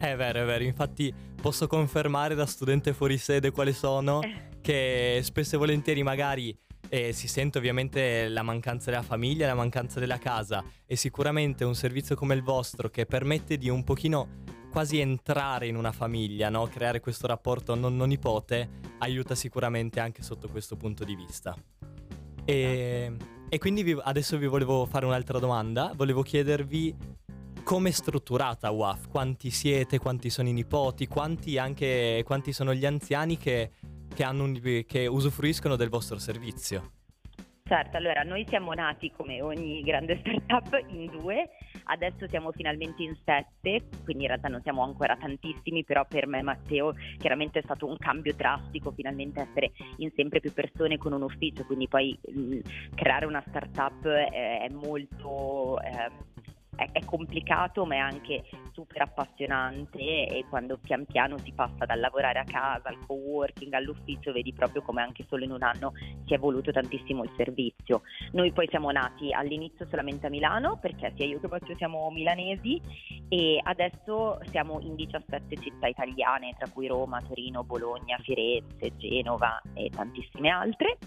È 0.04 0.18
vero, 0.18 0.42
è 0.42 0.46
vero. 0.46 0.66
Infatti 0.66 1.14
posso 1.42 1.66
confermare 1.66 2.36
da 2.36 2.46
studente 2.46 2.92
fuori 2.92 3.18
sede 3.18 3.52
quali 3.52 3.72
sono, 3.72 4.20
che 4.60 5.22
spesso 5.24 5.56
e 5.56 5.58
volentieri 5.58 6.04
magari 6.04 6.54
eh, 6.90 7.14
si 7.14 7.30
sente 7.30 7.58
ovviamente 7.58 8.28
la 8.28 8.44
mancanza 8.44 8.92
della 8.92 9.02
famiglia, 9.02 9.48
la 9.48 9.54
mancanza 9.54 10.02
della 10.02 10.18
casa 10.18 10.62
e 10.86 10.98
sicuramente 10.98 11.64
un 11.64 11.74
servizio 11.74 12.18
come 12.18 12.36
il 12.36 12.44
vostro 12.44 12.90
che 12.90 13.06
permette 13.06 13.58
di 13.58 13.70
un 13.70 13.86
pochino 13.86 14.42
quasi 14.70 15.00
entrare 15.00 15.68
in 15.68 15.78
una 15.78 15.94
famiglia, 15.94 16.50
no? 16.50 16.68
creare 16.68 17.00
questo 17.00 17.26
rapporto 17.26 17.74
nonno-nipote, 17.74 18.70
aiuta 18.98 19.36
sicuramente 19.36 20.02
anche 20.02 20.22
sotto 20.22 20.50
questo 20.50 20.76
punto 20.76 21.06
di 21.06 21.16
vista. 21.16 21.56
E, 22.44 23.16
e 23.48 23.58
quindi 23.58 23.84
vi- 23.84 23.98
adesso 24.04 24.38
vi 24.38 24.48
volevo 24.48 24.86
fare 24.86 25.06
un'altra 25.06 25.40
domanda, 25.40 25.94
volevo 25.96 26.24
chiedervi 26.24 27.22
come 27.64 27.90
è 27.90 27.92
strutturata 27.92 28.70
WAF, 28.72 29.08
quanti 29.10 29.50
siete, 29.50 29.98
quanti 29.98 30.30
sono 30.30 30.50
i 30.50 30.54
nipoti, 30.54 31.08
quanti, 31.08 31.58
anche, 31.58 32.22
quanti 32.26 32.52
sono 32.52 32.74
gli 32.74 32.86
anziani 32.86 33.38
che, 33.38 33.72
che 34.14 34.24
un- 34.26 34.84
che 34.86 35.08
usufruiscono 35.08 35.76
del 35.76 35.90
vostro 35.90 36.20
servizio. 36.20 36.92
Certo, 37.66 37.96
allora 37.96 38.24
noi 38.24 38.46
siamo 38.50 38.74
nati 38.74 39.10
come 39.16 39.42
ogni 39.42 39.82
grande 39.84 40.20
startup 40.20 40.84
in 40.90 41.06
due, 41.06 41.50
adesso 41.86 42.28
siamo 42.28 42.52
finalmente 42.52 43.02
in 43.04 43.16
sette, 43.24 43.88
quindi 44.04 44.24
in 44.24 44.30
realtà 44.30 44.50
non 44.50 44.62
siamo 44.62 44.84
ancora 44.84 45.16
tantissimi, 45.16 45.86
però 45.86 46.06
per 46.06 46.28
me 46.28 46.42
Matteo 46.42 46.94
chiaramente 47.18 47.60
è 47.60 47.64
stato 47.64 47.88
un 47.88 47.98
cambio 47.98 48.34
drastico 48.34 48.92
finalmente 48.92 49.40
essere 49.40 49.72
in 49.98 50.12
sempre 50.14 50.42
più 50.42 50.52
persone 50.52 50.98
con 50.98 51.14
un 51.14 51.22
ufficio, 51.22 51.64
quindi 51.66 51.88
poi 51.88 52.20
mh, 52.22 52.60
creare 52.96 53.26
una 53.26 53.44
startup 53.48 54.06
è, 54.06 54.68
è 54.68 54.70
molto... 54.70 55.82
Eh, 55.82 56.32
è, 56.76 56.90
è, 56.92 57.06
complicato 57.06 57.86
ma 57.86 57.96
è 57.96 58.00
anche 58.00 58.44
super 58.72 59.02
appassionante 59.02 60.00
e 60.00 60.46
quando 60.50 60.78
pian 60.82 61.06
piano 61.06 61.38
si 61.38 61.52
passa 61.54 61.86
dal 61.86 62.00
lavorare 62.00 62.40
a 62.40 62.44
casa 62.44 62.90
al 62.90 63.00
co-working 63.06 63.74
all'ufficio 63.74 64.32
vedi 64.32 64.54
proprio 64.54 64.82
come 64.82 65.02
anche 65.02 65.26
solo 65.28 65.44
in 65.44 65.52
un 65.52 65.64
anno 65.64 65.94
si 66.26 66.34
è 66.34 66.36
evoluto 66.36 66.72
tantissimo 66.72 67.24
il 67.24 67.32
servizio. 67.36 68.02
Noi 68.32 68.52
poi 68.52 68.68
siamo 68.70 68.92
nati 68.92 69.32
all'inizio 69.32 69.88
solamente 69.88 70.28
a 70.28 70.30
Milano 70.30 70.78
perché 70.78 71.14
sia 71.16 71.26
io 71.26 71.40
che 71.40 71.48
Boccio 71.48 71.76
siamo 71.76 72.10
milanesi 72.10 72.82
e 73.30 73.60
adesso 73.64 74.40
siamo 74.50 74.80
in 74.82 74.96
17 74.96 75.56
città 75.58 75.88
italiane 75.88 76.56
tra 76.58 76.70
cui 76.70 76.88
Roma, 76.88 77.22
Torino, 77.22 77.64
Bologna, 77.64 78.18
Firenze, 78.22 78.96
Genova 78.98 79.62
e 79.74 79.90
tantissime 79.90 80.50
altre 80.50 80.98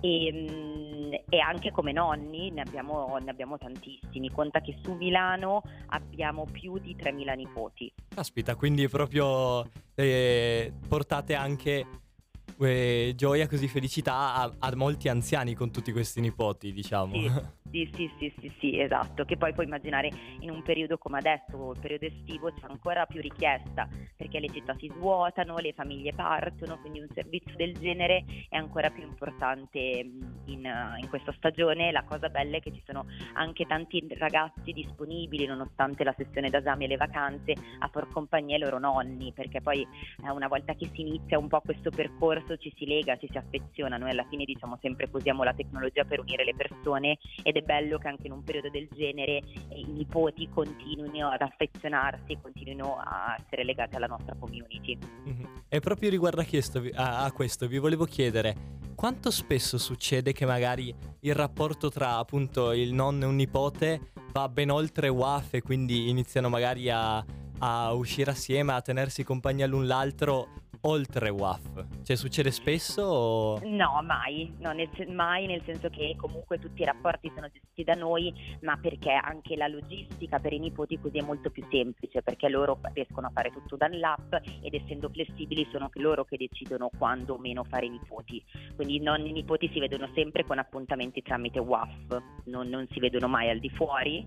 e, 0.00 0.26
ehm, 0.26 1.12
e, 1.28 1.38
anche 1.38 1.70
come 1.70 1.92
nonni 1.92 2.50
ne 2.50 2.62
abbiamo, 2.62 3.18
ne 3.18 3.30
abbiamo, 3.30 3.58
tantissimi. 3.58 4.30
Conta 4.30 4.60
che 4.60 4.76
su 4.82 4.92
Milano 4.92 5.62
abbiamo 5.88 6.46
più 6.50 6.78
di 6.78 6.96
3.000 6.96 7.36
nipoti. 7.36 7.92
Caspita, 8.08 8.54
quindi 8.56 8.88
proprio 8.88 9.68
eh, 9.94 10.72
portate 10.88 11.34
anche 11.34 11.86
eh, 12.58 13.12
gioia, 13.16 13.48
così 13.48 13.68
felicità 13.68 14.34
a, 14.34 14.52
a, 14.58 14.76
molti 14.76 15.08
anziani 15.08 15.54
con 15.54 15.70
tutti 15.70 15.92
questi 15.92 16.20
nipoti, 16.20 16.72
diciamo. 16.72 17.14
Sì. 17.14 17.30
Sì, 17.70 17.88
sì, 17.94 18.10
sì, 18.18 18.32
sì, 18.40 18.52
sì, 18.58 18.80
esatto, 18.80 19.24
che 19.24 19.36
poi 19.36 19.52
puoi 19.52 19.66
immaginare 19.66 20.10
in 20.40 20.50
un 20.50 20.60
periodo 20.62 20.98
come 20.98 21.18
adesso, 21.18 21.70
il 21.70 21.78
periodo 21.78 22.06
estivo, 22.06 22.52
c'è 22.52 22.66
ancora 22.66 23.06
più 23.06 23.20
richiesta 23.20 23.88
perché 24.16 24.40
le 24.40 24.50
città 24.50 24.74
si 24.76 24.90
svuotano, 24.92 25.56
le 25.58 25.72
famiglie 25.72 26.12
partono, 26.12 26.78
quindi 26.80 26.98
un 26.98 27.06
servizio 27.14 27.54
del 27.56 27.78
genere 27.78 28.24
è 28.48 28.56
ancora 28.56 28.90
più 28.90 29.04
importante 29.04 29.78
in, 29.78 30.96
in 31.00 31.08
questa 31.08 31.32
stagione. 31.36 31.92
La 31.92 32.02
cosa 32.02 32.28
bella 32.28 32.56
è 32.56 32.60
che 32.60 32.72
ci 32.72 32.82
sono 32.84 33.06
anche 33.34 33.64
tanti 33.66 34.04
ragazzi 34.18 34.72
disponibili, 34.72 35.46
nonostante 35.46 36.02
la 36.02 36.14
sessione 36.18 36.50
d'esame 36.50 36.84
e 36.86 36.88
le 36.88 36.96
vacanze, 36.96 37.54
a 37.78 37.86
far 37.86 38.08
compagnia 38.08 38.56
ai 38.56 38.62
loro 38.62 38.80
nonni, 38.80 39.32
perché 39.32 39.60
poi 39.60 39.80
eh, 39.82 40.28
una 40.28 40.48
volta 40.48 40.74
che 40.74 40.90
si 40.92 41.02
inizia 41.02 41.38
un 41.38 41.46
po' 41.46 41.60
questo 41.60 41.90
percorso 41.90 42.56
ci 42.56 42.72
si 42.76 42.84
lega, 42.84 43.16
ci 43.16 43.28
si 43.30 43.38
affeziona, 43.38 43.96
noi 43.96 44.10
alla 44.10 44.26
fine 44.28 44.44
diciamo 44.44 44.76
sempre 44.82 45.08
che 45.08 45.16
usiamo 45.16 45.44
la 45.44 45.54
tecnologia 45.54 46.04
per 46.04 46.18
unire 46.18 46.44
le 46.44 46.54
persone 46.54 47.16
ed 47.44 47.56
è 47.56 47.59
bello 47.62 47.98
che 47.98 48.08
anche 48.08 48.26
in 48.26 48.32
un 48.32 48.42
periodo 48.42 48.70
del 48.70 48.88
genere 48.92 49.42
i 49.74 49.86
nipoti 49.86 50.48
continuino 50.48 51.28
ad 51.28 51.40
affezionarsi 51.42 52.38
continuino 52.40 52.96
a 52.96 53.36
essere 53.38 53.64
legati 53.64 53.96
alla 53.96 54.06
nostra 54.06 54.34
community. 54.38 54.98
Mm-hmm. 55.28 55.44
E 55.68 55.80
proprio 55.80 56.10
riguardo 56.10 56.40
a, 56.40 56.44
chiesto, 56.44 56.82
a, 56.94 57.24
a 57.24 57.32
questo 57.32 57.66
vi 57.66 57.78
volevo 57.78 58.04
chiedere 58.04 58.78
quanto 59.00 59.30
spesso 59.30 59.78
succede 59.78 60.32
che 60.32 60.44
magari 60.44 60.94
il 61.20 61.34
rapporto 61.34 61.88
tra 61.88 62.18
appunto 62.18 62.72
il 62.72 62.92
nonno 62.92 63.24
e 63.24 63.26
un 63.28 63.36
nipote 63.36 64.12
va 64.32 64.46
ben 64.50 64.70
oltre 64.70 65.08
WAF 65.08 65.54
e 65.54 65.62
quindi 65.62 66.10
iniziano 66.10 66.50
magari 66.50 66.90
a, 66.90 67.24
a 67.60 67.92
uscire 67.92 68.30
assieme, 68.30 68.74
a 68.74 68.82
tenersi 68.82 69.24
compagnia 69.24 69.66
l'un 69.66 69.86
l'altro 69.86 70.48
oltre 70.82 71.28
WAF? 71.28 71.86
Cioè 72.02 72.16
succede 72.16 72.50
spesso? 72.50 73.02
O... 73.02 73.60
No, 73.64 74.00
mai, 74.02 74.52
no, 74.58 74.72
nel, 74.72 74.88
mai 75.08 75.46
nel 75.46 75.62
senso 75.64 75.88
che 75.90 76.14
comunque 76.16 76.58
tutti 76.58 76.82
i 76.82 76.84
rapporti 76.84 77.30
sono 77.34 77.48
gestiti 77.48 77.84
da 77.84 77.94
noi, 77.94 78.32
ma 78.62 78.76
perché 78.76 79.10
anche 79.12 79.56
la 79.56 79.68
logistica 79.68 80.38
per 80.38 80.52
i 80.52 80.58
nipoti 80.58 80.98
così 80.98 81.18
è 81.18 81.22
molto 81.22 81.50
più 81.50 81.64
semplice, 81.70 82.22
perché 82.22 82.48
loro 82.48 82.78
riescono 82.92 83.26
a 83.26 83.30
fare 83.32 83.50
tutto 83.50 83.76
dall'app 83.76 84.34
ed 84.62 84.74
essendo 84.74 85.08
flessibili 85.08 85.68
sono 85.70 85.88
loro 85.94 86.24
che 86.24 86.36
decidono 86.36 86.90
quando 86.96 87.34
o 87.34 87.38
meno 87.38 87.64
fare 87.64 87.86
i 87.86 87.90
nipoti. 87.90 88.42
Quindi 88.76 88.96
i 88.96 89.00
nonni 89.00 89.26
e 89.26 89.30
i 89.30 89.32
nipoti 89.32 89.68
si 89.72 89.80
vedono 89.80 90.08
sempre 90.14 90.44
con 90.44 90.58
appuntamenti 90.58 91.22
tramite 91.22 91.58
WAF, 91.58 92.22
non, 92.44 92.68
non 92.68 92.86
si 92.90 93.00
vedono 93.00 93.28
mai 93.28 93.50
al 93.50 93.58
di 93.58 93.70
fuori 93.70 94.24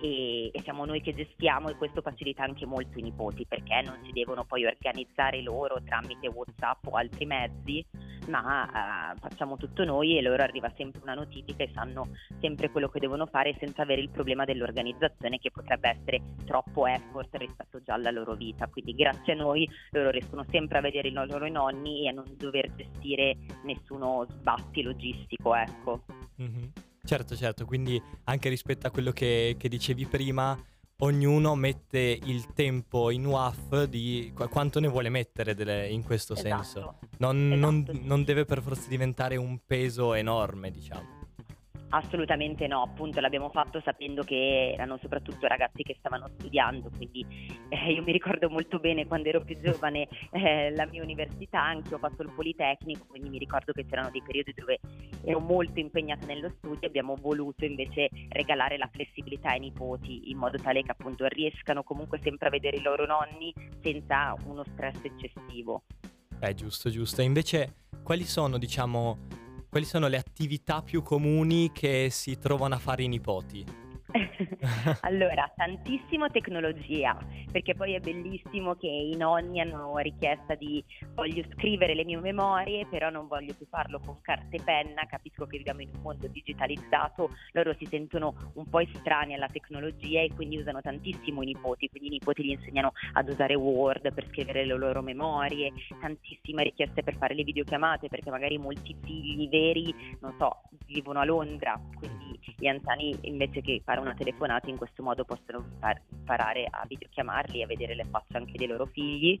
e, 0.00 0.50
e, 0.52 0.62
siamo 0.62 0.84
noi 0.84 1.00
che 1.00 1.14
gestiamo 1.14 1.68
e 1.68 1.76
questo 1.76 2.00
facilita 2.00 2.42
anche 2.42 2.66
molto 2.66 2.98
i 2.98 3.02
nipoti 3.02 3.46
perché 3.46 3.82
non 3.84 3.98
si 4.04 4.12
devono 4.12 4.44
poi 4.44 4.64
organizzare 4.64 5.42
loro 5.42 5.80
tramite 5.84 6.28
Whatsapp 6.28 6.86
o 6.86 6.92
altri 6.92 7.26
mezzi, 7.26 7.84
ma 8.28 9.12
eh, 9.12 9.18
facciamo 9.18 9.56
tutto 9.56 9.84
noi 9.84 10.16
e 10.16 10.22
loro 10.22 10.42
arriva 10.42 10.72
sempre 10.76 11.00
una 11.02 11.14
notifica 11.14 11.64
e 11.64 11.70
sanno 11.72 12.08
sempre 12.40 12.70
quello 12.70 12.88
che 12.88 13.00
devono 13.00 13.26
fare 13.26 13.56
senza 13.58 13.82
avere 13.82 14.00
il 14.00 14.10
problema 14.10 14.44
dell'organizzazione 14.44 15.38
che 15.38 15.50
potrebbe 15.50 15.90
essere 15.90 16.22
troppo 16.44 16.86
effort 16.86 17.34
rispetto 17.36 17.82
già 17.82 17.94
alla 17.94 18.10
loro 18.10 18.34
vita. 18.34 18.66
Quindi 18.68 18.94
grazie 18.94 19.34
a 19.34 19.36
noi 19.36 19.68
loro 19.90 20.10
riescono 20.10 20.44
sempre 20.50 20.78
a 20.78 20.82
vedere 20.82 21.08
i 21.08 21.12
loro 21.12 21.48
nonni 21.48 22.04
e 22.04 22.08
a 22.08 22.12
non 22.12 22.24
dover 22.36 22.74
gestire 22.74 23.36
nessuno 23.64 24.26
sbatti 24.28 24.82
logistico, 24.82 25.54
ecco. 25.54 26.02
Mm-hmm. 26.40 26.89
Certo, 27.10 27.34
certo, 27.34 27.64
quindi 27.64 28.00
anche 28.26 28.48
rispetto 28.48 28.86
a 28.86 28.92
quello 28.92 29.10
che, 29.10 29.56
che 29.58 29.68
dicevi 29.68 30.06
prima, 30.06 30.56
ognuno 30.98 31.56
mette 31.56 32.16
il 32.22 32.52
tempo 32.54 33.10
in 33.10 33.26
WAF 33.26 33.82
di 33.86 34.30
qu- 34.32 34.48
quanto 34.48 34.78
ne 34.78 34.86
vuole 34.86 35.08
mettere 35.08 35.56
delle, 35.56 35.88
in 35.88 36.04
questo 36.04 36.34
esatto. 36.34 36.62
senso. 36.62 36.98
Non, 37.18 37.52
esatto. 37.52 37.58
Non, 37.58 38.00
non 38.04 38.22
deve 38.22 38.44
per 38.44 38.62
forza 38.62 38.88
diventare 38.88 39.34
un 39.34 39.58
peso 39.66 40.14
enorme, 40.14 40.70
diciamo. 40.70 41.19
Assolutamente 41.92 42.68
no, 42.68 42.82
appunto 42.82 43.18
l'abbiamo 43.20 43.50
fatto 43.50 43.80
sapendo 43.84 44.22
che 44.22 44.72
erano 44.74 44.96
soprattutto 45.02 45.48
ragazzi 45.48 45.82
che 45.82 45.96
stavano 45.98 46.28
studiando, 46.38 46.88
quindi 46.96 47.26
eh, 47.68 47.92
io 47.92 48.02
mi 48.04 48.12
ricordo 48.12 48.48
molto 48.48 48.78
bene 48.78 49.08
quando 49.08 49.28
ero 49.28 49.42
più 49.42 49.58
giovane 49.60 50.06
eh, 50.30 50.70
la 50.70 50.86
mia 50.86 51.02
università, 51.02 51.60
anche 51.60 51.92
ho 51.92 51.98
fatto 51.98 52.22
il 52.22 52.30
Politecnico, 52.32 53.06
quindi 53.08 53.28
mi 53.28 53.38
ricordo 53.38 53.72
che 53.72 53.86
c'erano 53.86 54.10
dei 54.10 54.22
periodi 54.22 54.54
dove 54.54 54.78
ero 55.24 55.40
molto 55.40 55.80
impegnata 55.80 56.26
nello 56.26 56.52
studio, 56.58 56.86
abbiamo 56.86 57.16
voluto 57.16 57.64
invece 57.64 58.08
regalare 58.28 58.78
la 58.78 58.88
flessibilità 58.92 59.48
ai 59.48 59.58
nipoti 59.58 60.30
in 60.30 60.38
modo 60.38 60.58
tale 60.58 60.82
che 60.82 60.92
appunto 60.92 61.26
riescano 61.26 61.82
comunque 61.82 62.20
sempre 62.22 62.46
a 62.46 62.50
vedere 62.50 62.76
i 62.76 62.82
loro 62.82 63.04
nonni 63.04 63.52
senza 63.82 64.36
uno 64.44 64.62
stress 64.64 65.02
eccessivo. 65.02 65.82
Eh, 66.38 66.54
giusto, 66.54 66.88
giusto. 66.88 67.20
E 67.20 67.24
invece 67.24 67.74
quali 68.02 68.24
sono, 68.24 68.58
diciamo, 68.58 69.18
quali 69.70 69.86
sono 69.86 70.08
le 70.08 70.16
attività 70.16 70.82
più 70.82 71.00
comuni 71.00 71.70
che 71.72 72.08
si 72.10 72.36
trovano 72.38 72.74
a 72.74 72.78
fare 72.78 73.04
i 73.04 73.08
nipoti? 73.08 73.89
allora, 75.02 75.50
tantissimo 75.56 76.28
tecnologia, 76.28 77.16
perché 77.50 77.74
poi 77.74 77.94
è 77.94 78.00
bellissimo 78.00 78.74
che 78.74 78.88
i 78.88 79.16
nonni 79.16 79.60
hanno 79.60 79.96
richiesta 79.98 80.54
di 80.54 80.84
voglio 81.14 81.42
scrivere 81.52 81.94
le 81.94 82.04
mie 82.04 82.18
memorie, 82.18 82.86
però 82.86 83.10
non 83.10 83.26
voglio 83.26 83.54
più 83.54 83.66
farlo 83.66 84.00
con 84.00 84.20
carta 84.20 84.56
e 84.56 84.60
penna, 84.62 85.06
capisco 85.06 85.46
che 85.46 85.58
viviamo 85.58 85.80
in 85.80 85.90
un 85.94 86.02
mondo 86.02 86.26
digitalizzato, 86.26 87.30
loro 87.52 87.74
si 87.78 87.86
sentono 87.86 88.34
un 88.54 88.68
po' 88.68 88.80
estranei 88.80 89.34
alla 89.34 89.48
tecnologia 89.48 90.20
e 90.20 90.32
quindi 90.34 90.58
usano 90.58 90.80
tantissimo 90.80 91.42
i 91.42 91.46
nipoti, 91.46 91.88
quindi 91.88 92.08
i 92.08 92.12
nipoti 92.12 92.44
gli 92.44 92.50
insegnano 92.50 92.92
ad 93.14 93.28
usare 93.28 93.54
Word 93.54 94.12
per 94.12 94.26
scrivere 94.28 94.64
le 94.64 94.76
loro 94.76 95.02
memorie, 95.02 95.72
tantissime 96.00 96.64
richieste 96.64 97.02
per 97.02 97.16
fare 97.16 97.34
le 97.34 97.44
videochiamate, 97.44 98.08
perché 98.08 98.30
magari 98.30 98.58
molti 98.58 98.94
figli 99.02 99.48
veri, 99.48 99.94
non 100.20 100.34
so, 100.38 100.62
vivono 100.86 101.20
a 101.20 101.24
Londra, 101.24 101.80
quindi 101.94 102.29
gli 102.58 102.66
anziani 102.66 103.16
invece 103.22 103.60
che 103.60 103.82
fare 103.84 104.00
una 104.00 104.14
telefonata 104.14 104.68
in 104.70 104.76
questo 104.76 105.02
modo 105.02 105.24
possono 105.24 105.64
imparare 106.10 106.66
a 106.70 106.84
videochiamarli 106.86 107.60
e 107.60 107.62
a 107.64 107.66
vedere 107.66 107.94
le 107.94 108.06
facce 108.10 108.36
anche 108.36 108.56
dei 108.56 108.66
loro 108.66 108.86
figli. 108.86 109.40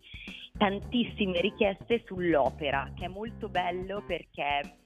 Tantissime 0.56 1.40
richieste 1.40 2.02
sull'opera, 2.06 2.92
che 2.94 3.06
è 3.06 3.08
molto 3.08 3.48
bello 3.48 4.02
perché 4.06 4.79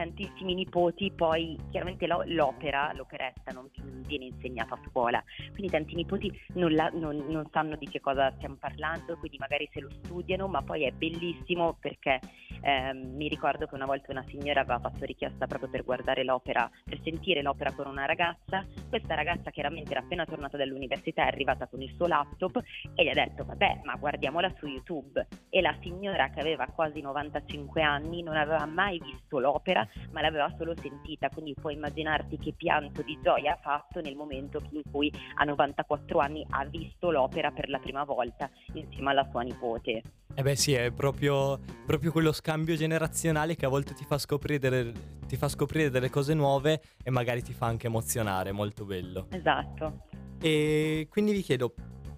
tantissimi 0.00 0.54
nipoti, 0.54 1.12
poi 1.14 1.58
chiaramente 1.70 2.06
l'opera, 2.06 2.90
l'operetta 2.94 3.52
non 3.52 3.68
viene 4.06 4.24
insegnata 4.24 4.74
a 4.74 4.80
scuola, 4.88 5.22
quindi 5.52 5.68
tanti 5.68 5.94
nipoti 5.94 6.32
non, 6.54 6.72
la, 6.72 6.88
non, 6.88 7.26
non, 7.28 7.46
sanno 7.52 7.76
di 7.76 7.86
che 7.86 8.00
cosa 8.00 8.32
stiamo 8.36 8.56
parlando, 8.58 9.18
quindi 9.18 9.36
magari 9.36 9.68
se 9.70 9.80
lo 9.80 9.90
studiano, 10.02 10.48
ma 10.48 10.62
poi 10.62 10.84
è 10.84 10.90
bellissimo 10.90 11.76
perché 11.78 12.18
eh, 12.62 12.94
mi 12.94 13.28
ricordo 13.28 13.66
che 13.66 13.74
una 13.74 13.84
volta 13.84 14.10
una 14.10 14.24
signora 14.28 14.60
aveva 14.60 14.78
fatto 14.78 15.04
richiesta 15.04 15.46
proprio 15.46 15.68
per 15.68 15.84
guardare 15.84 16.24
l'opera, 16.24 16.70
per 16.82 16.98
sentire 17.02 17.42
l'opera 17.42 17.72
con 17.72 17.86
una 17.86 18.06
ragazza, 18.06 18.64
questa 18.88 19.14
ragazza 19.14 19.50
chiaramente 19.50 19.90
era 19.90 20.00
appena 20.00 20.24
tornata 20.24 20.56
dall'università, 20.56 21.24
è 21.24 21.26
arrivata 21.26 21.66
con 21.66 21.82
il 21.82 21.92
suo 21.94 22.06
laptop 22.06 22.58
e 22.94 23.04
gli 23.04 23.08
ha 23.08 23.14
detto 23.14 23.44
vabbè 23.44 23.80
ma 23.84 23.96
guardiamola 23.96 24.50
su 24.58 24.66
YouTube. 24.66 25.26
E 25.50 25.60
la 25.60 25.76
signora 25.82 26.30
che 26.30 26.40
aveva 26.40 26.66
quasi 26.68 27.02
95 27.02 27.82
anni 27.82 28.22
non 28.22 28.36
aveva 28.36 28.64
mai 28.64 28.98
visto 28.98 29.38
l'opera 29.38 29.86
ma 30.12 30.20
l'aveva 30.20 30.52
solo 30.56 30.74
sentita, 30.76 31.28
quindi 31.28 31.54
puoi 31.54 31.74
immaginarti 31.74 32.38
che 32.38 32.52
pianto 32.52 33.02
di 33.02 33.18
gioia 33.22 33.52
ha 33.52 33.58
fatto 33.60 34.00
nel 34.00 34.16
momento 34.16 34.62
in 34.70 34.82
cui 34.90 35.12
a 35.36 35.44
94 35.44 36.18
anni 36.18 36.46
ha 36.50 36.64
visto 36.64 37.10
l'opera 37.10 37.50
per 37.50 37.68
la 37.68 37.78
prima 37.78 38.04
volta 38.04 38.50
insieme 38.74 39.10
alla 39.10 39.26
sua 39.30 39.42
nipote. 39.42 40.02
Eh 40.34 40.42
beh 40.42 40.56
sì, 40.56 40.72
è 40.72 40.90
proprio, 40.92 41.58
proprio 41.84 42.12
quello 42.12 42.32
scambio 42.32 42.76
generazionale 42.76 43.56
che 43.56 43.66
a 43.66 43.68
volte 43.68 43.94
ti 43.94 44.04
fa, 44.04 44.18
delle, 44.58 44.92
ti 45.26 45.36
fa, 45.36 45.48
scoprire 45.48 45.90
delle, 45.90 46.08
cose 46.08 46.34
nuove 46.34 46.80
e 47.02 47.10
magari 47.10 47.42
ti 47.42 47.52
fa 47.52 47.66
anche 47.66 47.88
emozionare, 47.88 48.52
molto 48.52 48.84
bello. 48.84 49.26
Esatto. 49.30 50.06
E 50.40 51.08
quindi 51.10 51.32
vi 51.32 51.42
chiedo, 51.42 51.74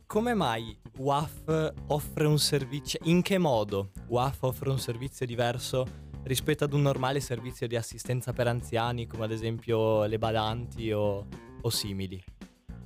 come 0.06 0.34
mai 0.34 0.78
WAF 0.98 1.72
offre 1.88 2.26
un 2.26 2.38
servizio, 2.38 2.98
in 3.04 3.22
che 3.22 3.38
modo 3.38 3.92
WAF 4.08 4.42
offre 4.42 4.68
un 4.68 4.78
servizio 4.78 5.24
diverso 5.24 6.10
rispetto 6.24 6.64
ad 6.64 6.72
un 6.72 6.82
normale 6.82 7.20
servizio 7.20 7.66
di 7.66 7.76
assistenza 7.76 8.32
per 8.32 8.46
anziani 8.46 9.06
come 9.06 9.24
ad 9.24 9.32
esempio 9.32 10.04
le 10.04 10.18
badanti 10.18 10.92
o, 10.92 11.26
o 11.60 11.70
simili? 11.70 12.22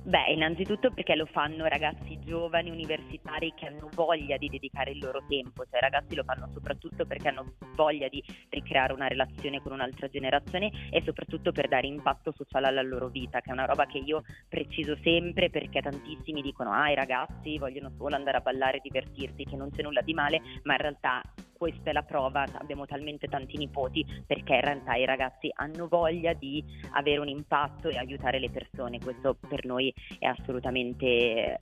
Beh, 0.07 0.31
innanzitutto 0.31 0.89
perché 0.89 1.15
lo 1.15 1.25
fanno 1.25 1.65
ragazzi 1.65 2.17
giovani, 2.23 2.69
universitari 2.69 3.53
che 3.57 3.65
hanno 3.65 3.89
voglia 3.93 4.37
di 4.37 4.47
dedicare 4.47 4.91
il 4.91 4.99
loro 4.99 5.21
tempo, 5.27 5.65
cioè 5.65 5.79
i 5.79 5.81
ragazzi 5.81 6.15
lo 6.15 6.23
fanno 6.23 6.49
soprattutto 6.53 7.05
perché 7.05 7.27
hanno 7.27 7.55
voglia 7.75 8.07
di 8.07 8.23
ricreare 8.47 8.93
una 8.93 9.07
relazione 9.07 9.61
con 9.61 9.73
un'altra 9.73 10.07
generazione 10.07 10.71
e 10.91 11.01
soprattutto 11.03 11.51
per 11.51 11.67
dare 11.67 11.87
impatto 11.87 12.31
sociale 12.37 12.67
alla 12.67 12.83
loro 12.83 13.09
vita, 13.09 13.41
che 13.41 13.49
è 13.49 13.51
una 13.51 13.65
roba 13.65 13.85
che 13.85 13.97
io 13.97 14.23
preciso 14.47 14.97
sempre 15.03 15.49
perché 15.49 15.81
tantissimi 15.81 16.41
dicono 16.41 16.71
ah 16.71 16.89
i 16.89 16.95
ragazzi 16.95 17.57
vogliono 17.57 17.91
solo 17.97 18.15
andare 18.15 18.37
a 18.37 18.41
ballare 18.41 18.77
e 18.77 18.81
divertirsi, 18.83 19.43
che 19.43 19.57
non 19.57 19.71
c'è 19.71 19.81
nulla 19.81 19.99
di 19.99 20.13
male, 20.13 20.39
ma 20.63 20.75
in 20.75 20.79
realtà 20.79 21.21
questa 21.57 21.89
è 21.89 21.93
la 21.93 22.03
prova, 22.03 22.45
abbiamo 22.53 22.85
talmente 22.85 23.27
tanti 23.27 23.57
nipoti 23.57 24.05
perché 24.25 24.55
in 24.55 24.61
realtà 24.61 24.95
i 24.95 25.05
ragazzi 25.05 25.49
hanno 25.55 25.87
voglia 25.87 26.33
di 26.33 26.63
avere 26.91 27.19
un 27.19 27.27
impatto 27.27 27.89
e 27.89 27.97
aiutare 27.97 28.39
le 28.39 28.49
persone, 28.49 28.99
questo 28.99 29.35
per 29.47 29.65
noi 29.65 29.93
è 30.19 30.27
assolutamente 30.27 31.05
eh, 31.05 31.59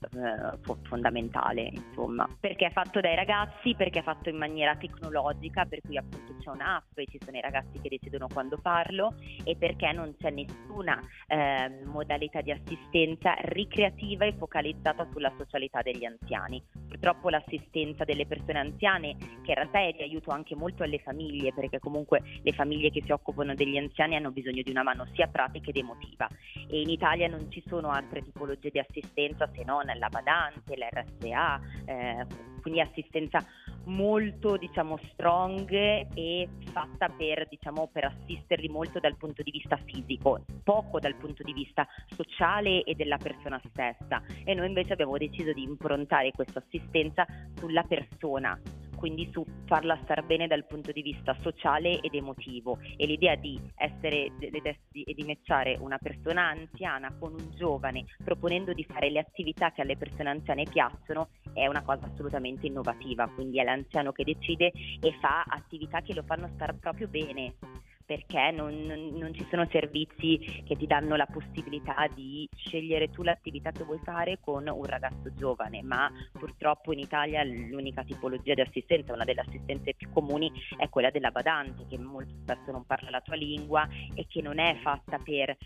fondamentale, 0.83 1.71
insomma, 1.71 2.27
perché 2.39 2.67
è 2.67 2.71
fatto 2.71 2.99
dai 2.99 3.15
ragazzi, 3.15 3.73
perché 3.75 3.99
è 3.99 4.03
fatto 4.03 4.29
in 4.29 4.37
maniera 4.37 4.75
tecnologica, 4.75 5.65
per 5.65 5.81
cui 5.81 5.97
appunto 5.97 6.35
c'è 6.39 6.49
un'app 6.49 6.97
e 6.97 7.05
ci 7.07 7.19
sono 7.23 7.37
i 7.37 7.41
ragazzi 7.41 7.79
che 7.79 7.89
decidono 7.89 8.27
quando 8.27 8.57
farlo 8.57 9.15
e 9.43 9.55
perché 9.55 9.91
non 9.91 10.13
c'è 10.17 10.29
nessuna 10.29 10.99
eh, 11.27 11.83
modalità 11.85 12.41
di 12.41 12.51
assistenza 12.51 13.33
ricreativa 13.39 14.25
e 14.25 14.33
focalizzata 14.33 15.07
sulla 15.11 15.31
socialità 15.37 15.81
degli 15.81 16.05
anziani. 16.05 16.61
Purtroppo 16.87 17.29
l'assistenza 17.29 18.03
delle 18.03 18.25
persone 18.25 18.59
anziane, 18.59 19.15
che 19.17 19.51
in 19.51 19.55
realtà 19.55 19.79
è 19.79 19.84
di 19.93 20.01
aiuto 20.01 20.31
anche 20.31 20.55
molto 20.55 20.83
alle 20.83 20.99
famiglie, 20.99 21.53
perché 21.53 21.79
comunque 21.79 22.21
le 22.41 22.51
famiglie 22.51 22.89
che 22.89 23.01
si 23.03 23.11
occupano 23.11 23.53
degli 23.55 23.77
anziani 23.77 24.15
hanno 24.15 24.31
bisogno 24.31 24.61
di 24.61 24.71
una 24.71 24.83
mano 24.83 25.07
sia 25.13 25.27
pratica 25.27 25.69
ed 25.69 25.77
emotiva. 25.77 26.27
E 26.69 26.81
in 26.81 26.89
Italia 26.89 27.27
non 27.27 27.49
ci 27.51 27.63
sono 27.67 27.89
altre 27.89 28.21
tipologie 28.21 28.69
di 28.69 28.79
assistenza 28.79 29.49
se 29.53 29.63
non 29.63 29.83
la 29.85 30.09
badante, 30.09 30.75
l'RSA, 30.75 31.61
eh, 31.85 32.25
quindi 32.61 32.81
assistenza 32.81 33.45
molto 33.85 34.57
diciamo 34.57 34.97
strong 35.11 35.69
e 35.71 36.49
fatta 36.71 37.09
per, 37.09 37.47
diciamo, 37.47 37.89
per 37.91 38.05
assisterli 38.05 38.67
molto 38.69 38.99
dal 38.99 39.15
punto 39.17 39.43
di 39.43 39.51
vista 39.51 39.77
fisico, 39.77 40.43
poco 40.63 40.99
dal 40.99 41.15
punto 41.15 41.43
di 41.43 41.53
vista 41.53 41.87
sociale 42.07 42.83
e 42.83 42.95
della 42.95 43.17
persona 43.17 43.61
stessa. 43.69 44.21
E 44.43 44.53
noi 44.53 44.67
invece 44.67 44.93
abbiamo 44.93 45.17
deciso 45.17 45.53
di 45.53 45.63
improntare 45.63 46.31
questa 46.31 46.59
assistenza 46.59 47.25
sulla 47.55 47.83
persona 47.83 48.59
quindi 49.05 49.29
su 49.31 49.45
farla 49.67 49.99
star 50.01 50.25
bene 50.25 50.47
dal 50.47 50.65
punto 50.65 50.91
di 50.91 51.03
vista 51.03 51.37
sociale 51.41 51.99
ed 51.99 52.15
emotivo. 52.15 52.79
E 52.97 53.05
l'idea 53.05 53.35
di 53.35 53.61
essere 53.75 54.31
e 54.39 55.13
di 55.13 55.23
matchare 55.23 55.77
una 55.79 55.99
persona 55.99 56.47
anziana 56.47 57.13
con 57.19 57.33
un 57.33 57.51
giovane 57.55 58.05
proponendo 58.23 58.73
di 58.73 58.83
fare 58.83 59.11
le 59.11 59.19
attività 59.19 59.71
che 59.71 59.81
alle 59.81 59.95
persone 59.95 60.31
anziane 60.31 60.63
piacciono 60.63 61.29
è 61.53 61.67
una 61.67 61.83
cosa 61.83 62.07
assolutamente 62.11 62.65
innovativa, 62.65 63.27
quindi 63.27 63.59
è 63.59 63.63
l'anziano 63.63 64.11
che 64.11 64.23
decide 64.23 64.71
e 64.99 65.15
fa 65.21 65.43
attività 65.43 66.01
che 66.01 66.15
lo 66.15 66.23
fanno 66.23 66.49
star 66.55 66.73
proprio 66.73 67.07
bene 67.07 67.74
perché 68.05 68.51
non, 68.51 68.85
non, 68.85 69.33
ci 69.33 69.45
sono 69.49 69.67
servizi 69.71 70.63
che 70.65 70.75
ti 70.75 70.85
danno 70.85 71.15
la 71.15 71.25
possibilità 71.25 72.07
di 72.13 72.47
scegliere 72.55 73.09
tu 73.09 73.23
l'attività 73.23 73.71
che 73.71 73.83
vuoi 73.83 73.99
fare 74.03 74.37
con 74.39 74.67
un 74.67 74.85
ragazzo 74.85 75.33
giovane, 75.35 75.81
ma 75.81 76.11
purtroppo 76.31 76.93
in 76.93 76.99
Italia 76.99 77.43
l'unica 77.43 78.03
tipologia 78.03 78.53
di 78.53 78.61
assistenza, 78.61 79.13
una 79.13 79.23
delle 79.23 79.41
assistenze 79.41 79.93
più 79.95 80.09
comuni 80.11 80.51
è 80.77 80.87
quella 80.89 81.09
della 81.09 81.31
badante 81.31 81.85
che 81.87 81.97
molto 81.97 82.33
spesso 82.41 82.71
non 82.71 82.85
parla 82.85 83.09
la 83.09 83.21
tua 83.21 83.35
lingua 83.35 83.87
e 84.13 84.25
che 84.27 84.41
non 84.41 84.59
è 84.59 84.77
fatta 84.81 85.17
per 85.17 85.57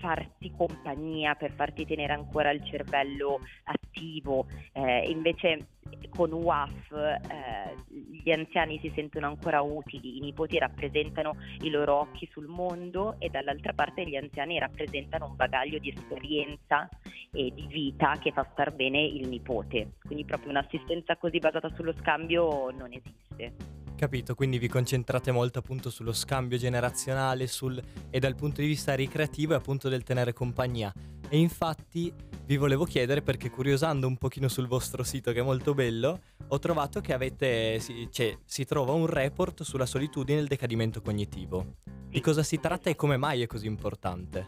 farti 0.00 0.50
compagnia, 0.56 1.34
per 1.34 1.52
farti 1.52 1.86
tenere 1.86 2.12
ancora 2.12 2.50
il 2.50 2.64
cervello 2.64 3.40
attivo. 3.64 4.46
Eh, 4.72 5.10
invece 5.10 5.68
con 6.08 6.32
WAF 6.32 6.92
eh, 6.92 7.74
gli 8.22 8.30
anziani 8.30 8.78
si 8.80 8.90
sentono 8.94 9.26
ancora 9.26 9.60
utili, 9.60 10.16
i 10.16 10.20
nipoti 10.20 10.58
rappresentano 10.58 11.36
i 11.60 11.70
loro 11.70 12.00
occhi 12.00 12.28
sul 12.32 12.46
mondo 12.46 13.16
e 13.18 13.28
dall'altra 13.28 13.72
parte 13.72 14.06
gli 14.06 14.16
anziani 14.16 14.58
rappresentano 14.58 15.26
un 15.26 15.36
bagaglio 15.36 15.78
di 15.78 15.90
esperienza 15.90 16.88
e 17.32 17.52
di 17.54 17.66
vita 17.68 18.16
che 18.18 18.32
fa 18.32 18.46
star 18.52 18.72
bene 18.72 19.00
il 19.02 19.28
nipote. 19.28 19.92
Quindi 20.04 20.24
proprio 20.24 20.50
un'assistenza 20.50 21.16
così 21.16 21.38
basata 21.38 21.70
sullo 21.74 21.92
scambio 21.94 22.70
non 22.70 22.92
esiste. 22.92 23.79
Capito, 24.00 24.34
quindi 24.34 24.56
vi 24.56 24.66
concentrate 24.66 25.30
molto 25.30 25.58
appunto 25.58 25.90
sullo 25.90 26.14
scambio 26.14 26.56
generazionale 26.56 27.46
sul, 27.46 27.78
e 28.08 28.18
dal 28.18 28.34
punto 28.34 28.62
di 28.62 28.66
vista 28.66 28.94
ricreativo 28.94 29.52
e 29.52 29.56
appunto 29.56 29.90
del 29.90 30.04
tenere 30.04 30.32
compagnia. 30.32 30.90
E 31.28 31.36
infatti 31.36 32.10
vi 32.46 32.56
volevo 32.56 32.86
chiedere 32.86 33.20
perché 33.20 33.50
curiosando 33.50 34.06
un 34.06 34.16
pochino 34.16 34.48
sul 34.48 34.68
vostro 34.68 35.02
sito 35.02 35.32
che 35.32 35.40
è 35.40 35.42
molto 35.42 35.74
bello, 35.74 36.18
ho 36.48 36.58
trovato 36.58 37.02
che 37.02 37.12
avete, 37.12 37.78
si, 37.78 38.08
cioè, 38.10 38.38
si 38.42 38.64
trova 38.64 38.92
un 38.92 39.04
report 39.04 39.64
sulla 39.64 39.84
solitudine 39.84 40.38
e 40.38 40.42
il 40.44 40.48
decadimento 40.48 41.02
cognitivo. 41.02 41.74
Di 42.08 42.22
cosa 42.22 42.42
si 42.42 42.58
tratta 42.58 42.88
e 42.88 42.96
come 42.96 43.18
mai 43.18 43.42
è 43.42 43.46
così 43.46 43.66
importante? 43.66 44.46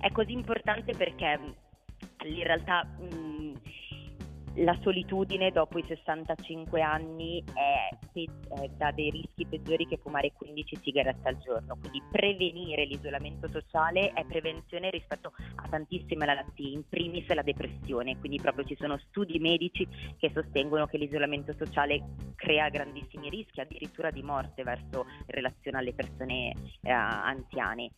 È 0.00 0.10
così 0.10 0.32
importante 0.32 0.96
perché 0.96 1.38
in 2.24 2.42
realtà 2.42 2.82
mh, 2.82 3.52
la 4.56 4.76
solitudine 4.82 5.50
dopo 5.50 5.78
i 5.78 5.84
65 5.86 6.82
anni 6.82 7.42
è, 7.54 7.88
è, 8.12 8.68
dà 8.76 8.90
dei 8.90 9.10
rischi 9.10 9.46
peggiori 9.46 9.86
che 9.86 9.98
fumare 10.02 10.32
15 10.32 10.80
sigarette 10.82 11.28
al 11.28 11.38
giorno, 11.38 11.76
quindi 11.80 12.02
prevenire 12.10 12.84
l'isolamento 12.84 13.48
sociale 13.48 14.12
è 14.12 14.24
prevenzione 14.24 14.90
rispetto 14.90 15.32
a 15.56 15.68
tantissime 15.68 16.26
malattie, 16.26 16.72
in 16.72 16.86
primis 16.88 17.26
la 17.28 17.42
depressione, 17.42 18.18
quindi 18.18 18.40
proprio 18.40 18.64
ci 18.64 18.76
sono 18.78 18.98
studi 19.08 19.38
medici 19.38 19.86
che 20.18 20.30
sostengono 20.34 20.86
che 20.86 20.98
l'isolamento 20.98 21.54
sociale 21.56 22.02
crea 22.36 22.68
grandissimi 22.68 23.30
rischi, 23.30 23.60
addirittura 23.60 24.10
di 24.10 24.22
morte 24.22 24.62
verso 24.62 25.06
in 25.06 25.26
relazione 25.26 25.78
alle 25.78 25.94
persone 25.94 26.52
eh, 26.82 26.90
anziane 26.90 27.92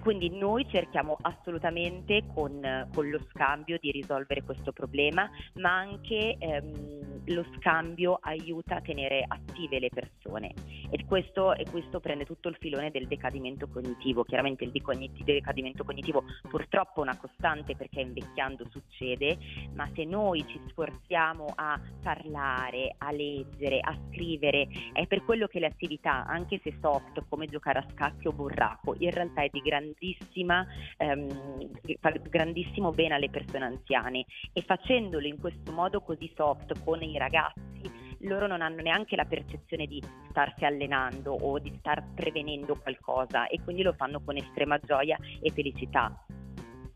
quindi 0.00 0.30
noi 0.30 0.66
cerchiamo 0.68 1.16
assolutamente 1.22 2.24
con, 2.32 2.88
con, 2.94 3.08
lo 3.08 3.20
scambio 3.30 3.78
di 3.80 3.90
risolvere 3.90 4.42
questo 4.42 4.72
problema, 4.72 5.28
ma 5.54 5.78
anche 5.78 6.36
ehm, 6.38 7.17
lo 7.28 7.44
scambio 7.56 8.18
aiuta 8.20 8.76
a 8.76 8.80
tenere 8.80 9.24
attive 9.26 9.78
le 9.78 9.88
persone 9.88 10.52
e 10.90 11.04
questo, 11.04 11.54
e 11.54 11.66
questo, 11.70 12.00
prende 12.00 12.24
tutto 12.24 12.48
il 12.48 12.56
filone 12.58 12.90
del 12.90 13.06
decadimento 13.06 13.68
cognitivo. 13.68 14.24
Chiaramente 14.24 14.64
il 14.64 14.70
decadimento 14.70 15.84
cognitivo 15.84 16.24
purtroppo 16.48 17.00
è 17.00 17.02
una 17.02 17.16
costante 17.16 17.76
perché 17.76 18.00
invecchiando 18.00 18.66
succede, 18.70 19.36
ma 19.74 19.88
se 19.94 20.04
noi 20.04 20.46
ci 20.46 20.60
sforziamo 20.68 21.52
a 21.54 21.78
parlare, 22.02 22.94
a 22.98 23.10
leggere, 23.10 23.80
a 23.80 23.96
scrivere, 24.08 24.68
è 24.92 25.06
per 25.06 25.24
quello 25.24 25.46
che 25.46 25.58
le 25.58 25.66
attività, 25.66 26.24
anche 26.26 26.60
se 26.62 26.74
soft 26.80 27.24
come 27.28 27.46
giocare 27.46 27.80
a 27.80 27.86
scacchi 27.92 28.28
o 28.28 28.32
burraco, 28.32 28.94
in 28.98 29.10
realtà 29.10 29.42
è 29.42 29.48
di 29.50 29.60
grandissima, 29.60 30.66
ehm, 30.96 31.70
grandissimo 32.28 32.92
bene 32.92 33.14
alle 33.14 33.30
persone 33.30 33.64
anziane 33.64 34.24
e 34.52 34.62
facendolo 34.62 35.26
in 35.26 35.38
questo 35.38 35.72
modo 35.72 36.00
così 36.00 36.30
soft 36.34 36.82
con 36.84 37.02
i 37.02 37.17
ragazzi 37.18 38.06
loro 38.22 38.46
non 38.46 38.62
hanno 38.62 38.82
neanche 38.82 39.14
la 39.14 39.24
percezione 39.24 39.86
di 39.86 40.02
starsi 40.30 40.64
allenando 40.64 41.32
o 41.32 41.58
di 41.58 41.72
star 41.78 42.02
prevenendo 42.14 42.76
qualcosa 42.76 43.46
e 43.46 43.60
quindi 43.62 43.82
lo 43.82 43.92
fanno 43.92 44.20
con 44.24 44.36
estrema 44.36 44.78
gioia 44.78 45.16
e 45.40 45.52
felicità. 45.52 46.24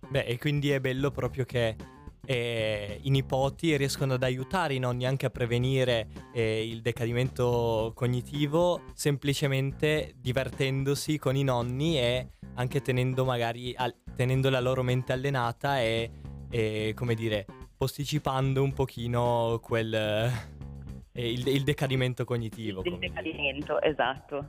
Beh, 0.08 0.24
e 0.24 0.38
quindi 0.38 0.70
è 0.70 0.80
bello 0.80 1.10
proprio 1.10 1.44
che 1.44 1.76
eh, 2.24 2.98
i 3.02 3.10
nipoti 3.10 3.76
riescono 3.76 4.14
ad 4.14 4.22
aiutare 4.22 4.74
i 4.74 4.78
nonni 4.78 5.06
anche 5.06 5.26
a 5.26 5.30
prevenire 5.30 6.08
eh, 6.32 6.68
il 6.68 6.80
decadimento 6.80 7.92
cognitivo 7.94 8.82
semplicemente 8.94 10.14
divertendosi 10.16 11.18
con 11.18 11.36
i 11.36 11.42
nonni 11.42 11.98
e 11.98 12.28
anche 12.54 12.80
tenendo 12.80 13.24
magari 13.24 13.74
al- 13.76 13.94
tenendo 14.14 14.50
la 14.50 14.60
loro 14.60 14.82
mente 14.82 15.12
allenata 15.12 15.80
e, 15.80 16.10
e 16.50 16.92
come 16.94 17.14
dire 17.14 17.46
posticipando 17.82 18.62
un 18.62 18.72
pochino 18.72 19.58
quel 19.60 19.92
eh, 19.92 21.32
il, 21.32 21.48
il, 21.48 21.64
decadimento 21.64 22.24
cognitivo. 22.24 22.80
Il 22.84 22.96
decadimento, 22.96 23.76
dire. 23.80 23.90
esatto. 23.90 24.46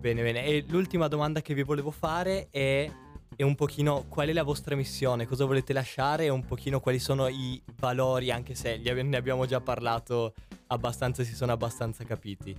Bene, 0.00 0.22
bene. 0.22 0.42
E 0.42 0.64
l'ultima 0.68 1.06
domanda 1.06 1.42
che 1.42 1.52
vi 1.52 1.64
volevo 1.64 1.90
fare 1.90 2.48
è 2.50 2.90
e 3.36 3.44
un 3.44 3.54
pochino 3.56 4.06
qual 4.08 4.28
è 4.28 4.32
la 4.32 4.42
vostra 4.42 4.74
missione, 4.74 5.26
cosa 5.26 5.44
volete 5.44 5.74
lasciare 5.74 6.24
e 6.24 6.28
un 6.30 6.46
pochino 6.46 6.80
quali 6.80 6.98
sono 6.98 7.28
i 7.28 7.62
valori, 7.78 8.30
anche 8.30 8.54
se 8.54 8.78
ne 8.78 9.16
abbiamo 9.18 9.44
già 9.44 9.60
parlato 9.60 10.32
abbastanza, 10.68 11.24
si 11.24 11.34
sono 11.34 11.52
abbastanza 11.52 12.04
capiti. 12.04 12.56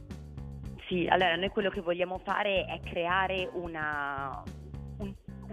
Sì, 0.88 1.08
allora 1.10 1.36
noi 1.36 1.49
quello 1.49 1.71
che 1.71 1.82
vogliamo 1.82 2.19
fare 2.23 2.65
è 2.65 2.80
creare 2.88 3.49
una, 3.52 4.43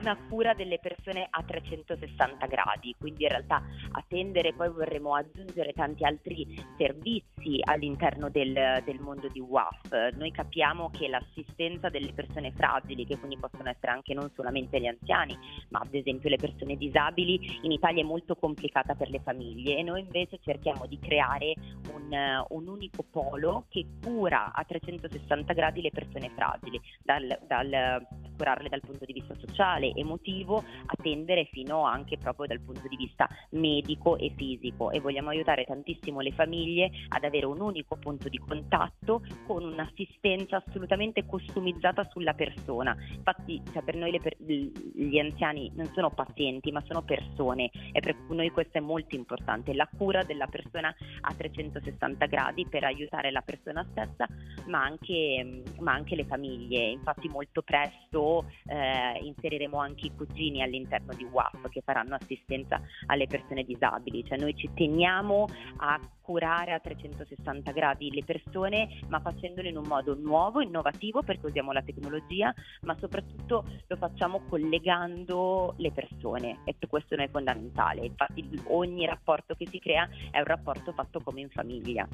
una 0.01 0.17
cura 0.29 0.55
delle 0.55 0.79
persone 0.79 1.27
a 1.29 1.43
360 1.43 2.47
gradi, 2.47 2.95
quindi 2.99 3.25
in 3.25 3.29
realtà 3.29 3.63
attendere 3.93 4.55
poi 4.55 4.71
vorremmo 4.71 5.15
aggiungere 5.15 5.73
tanti 5.73 6.05
altri 6.05 6.47
servizi 6.77 7.61
all'interno 7.63 8.31
del, 8.31 8.83
del 8.85 9.01
mondo 9.01 9.29
di 9.29 9.41
WAF. 9.41 10.13
Noi 10.17 10.31
capiamo 10.31 10.91
che 10.91 11.09
l'assistenza 11.09 11.89
delle 11.91 12.13
persone 12.13 12.53
fragili, 12.53 13.05
che 13.05 13.19
quindi 13.19 13.39
possono 13.39 13.69
essere 13.69 13.93
anche 13.93 14.15
non 14.15 14.31
solamente 14.35 14.81
gli 14.81 14.87
anziani, 14.87 15.37
ma 15.69 15.81
ad 15.81 15.95
esempio 15.95 16.31
le 16.31 16.37
persone 16.37 16.77
disabili, 16.77 17.61
in 17.63 17.73
Italia 17.73 18.03
è 18.03 18.07
molto 18.07 18.37
complicata 18.37 18.95
per 18.95 19.11
le 19.11 19.21
famiglie 19.21 19.77
e 19.77 19.83
noi 19.83 20.01
invece 20.01 20.39
cerchiamo 20.43 20.87
di 20.87 20.99
creare 20.99 21.55
un, 21.93 22.45
un 22.49 22.69
unico 22.69 23.05
polo 23.11 23.67
che 23.69 23.87
cura 24.03 24.53
a 24.53 24.65
360 24.65 25.53
gradi 25.53 25.83
le 25.83 25.91
persone 25.91 26.31
fragili, 26.35 26.81
dal, 27.03 27.39
dal 27.47 28.07
curarle 28.40 28.70
dal 28.70 28.81
punto 28.81 29.05
di 29.05 29.12
vista 29.12 29.35
sociale, 29.38 29.92
emotivo 29.94 30.64
attendere 30.87 31.44
fino 31.53 31.85
anche 31.85 32.16
proprio 32.16 32.46
dal 32.46 32.61
punto 32.61 32.88
di 32.88 32.96
vista 32.96 33.29
medico 33.50 34.16
e 34.16 34.33
fisico 34.35 34.90
e 34.90 35.00
vogliamo 35.00 35.29
aiutare 35.29 35.64
tantissimo 35.64 36.20
le 36.20 36.33
famiglie 36.33 36.90
ad 37.09 37.24
avere 37.24 37.44
un 37.44 37.61
unico 37.61 37.96
punto 37.96 38.31
di 38.31 38.38
contatto 38.38 39.22
con 39.46 39.62
un'assistenza 39.62 40.62
assolutamente 40.66 41.26
customizzata 41.26 42.09
sulla 42.11 42.33
persona. 42.33 42.96
Infatti 43.12 43.61
cioè, 43.72 43.83
per 43.83 43.96
noi 43.96 44.18
per, 44.18 44.37
gli 44.38 45.18
anziani 45.18 45.70
non 45.74 45.90
sono 45.92 46.11
pazienti 46.11 46.72
ma 46.72 46.83
sono 46.87 47.03
persone 47.03 47.70
e 47.92 48.00
per 48.00 48.16
noi 48.29 48.50
questo 48.50 48.79
è 48.79 48.81
molto 48.81 49.16
importante, 49.16 49.74
la 49.74 49.88
cura 49.98 50.22
della 50.22 50.46
persona 50.46 50.94
a 51.20 51.35
360 51.35 52.24
gradi 52.24 52.66
per 52.66 52.85
aiutare 52.85 53.31
la 53.31 53.42
persona 53.42 53.87
stessa 53.90 54.26
ma 54.66 54.83
anche, 54.83 55.62
ma 55.81 55.92
anche 55.92 56.16
le 56.16 56.24
famiglie. 56.24 56.90
Infatti 56.90 57.29
molto 57.29 57.61
presto 57.61 58.30
eh, 58.66 59.19
inseriremo 59.23 59.79
anche 59.79 60.07
i 60.07 60.12
cugini 60.14 60.62
all'interno 60.62 61.12
di 61.14 61.25
WAF 61.25 61.69
che 61.69 61.83
faranno 61.83 62.14
assistenza 62.14 62.81
alle 63.07 63.27
persone 63.27 63.64
disabili, 63.64 64.25
cioè 64.25 64.38
noi 64.38 64.55
ci 64.55 64.71
teniamo 64.75 65.47
a 65.79 66.01
curare 66.21 66.73
a 66.73 66.79
360 66.79 67.73
gradi 67.73 68.12
le 68.12 68.23
persone, 68.25 69.01
ma 69.09 69.19
facendolo 69.19 69.69
in 69.69 69.77
un 69.77 69.87
modo 69.87 70.14
nuovo, 70.14 70.61
innovativo, 70.61 71.23
perché 71.23 71.47
usiamo 71.47 71.73
la 71.73 71.83
tecnologia, 71.83 72.55
ma 72.83 72.97
soprattutto 73.01 73.64
lo 73.87 73.97
facciamo 73.97 74.43
collegando 74.49 75.75
le 75.79 75.90
persone 75.90 76.61
e 76.64 76.77
questo 76.88 77.16
è 77.16 77.29
fondamentale. 77.29 78.07
Infatti 78.07 78.49
ogni 78.69 79.07
rapporto 79.07 79.55
che 79.55 79.66
si 79.69 79.81
crea 79.81 80.09
è 80.31 80.38
un 80.38 80.45
rapporto 80.45 80.93
fatto 80.93 81.21
come 81.21 81.40
in 81.40 81.51
famiglia. 81.51 82.07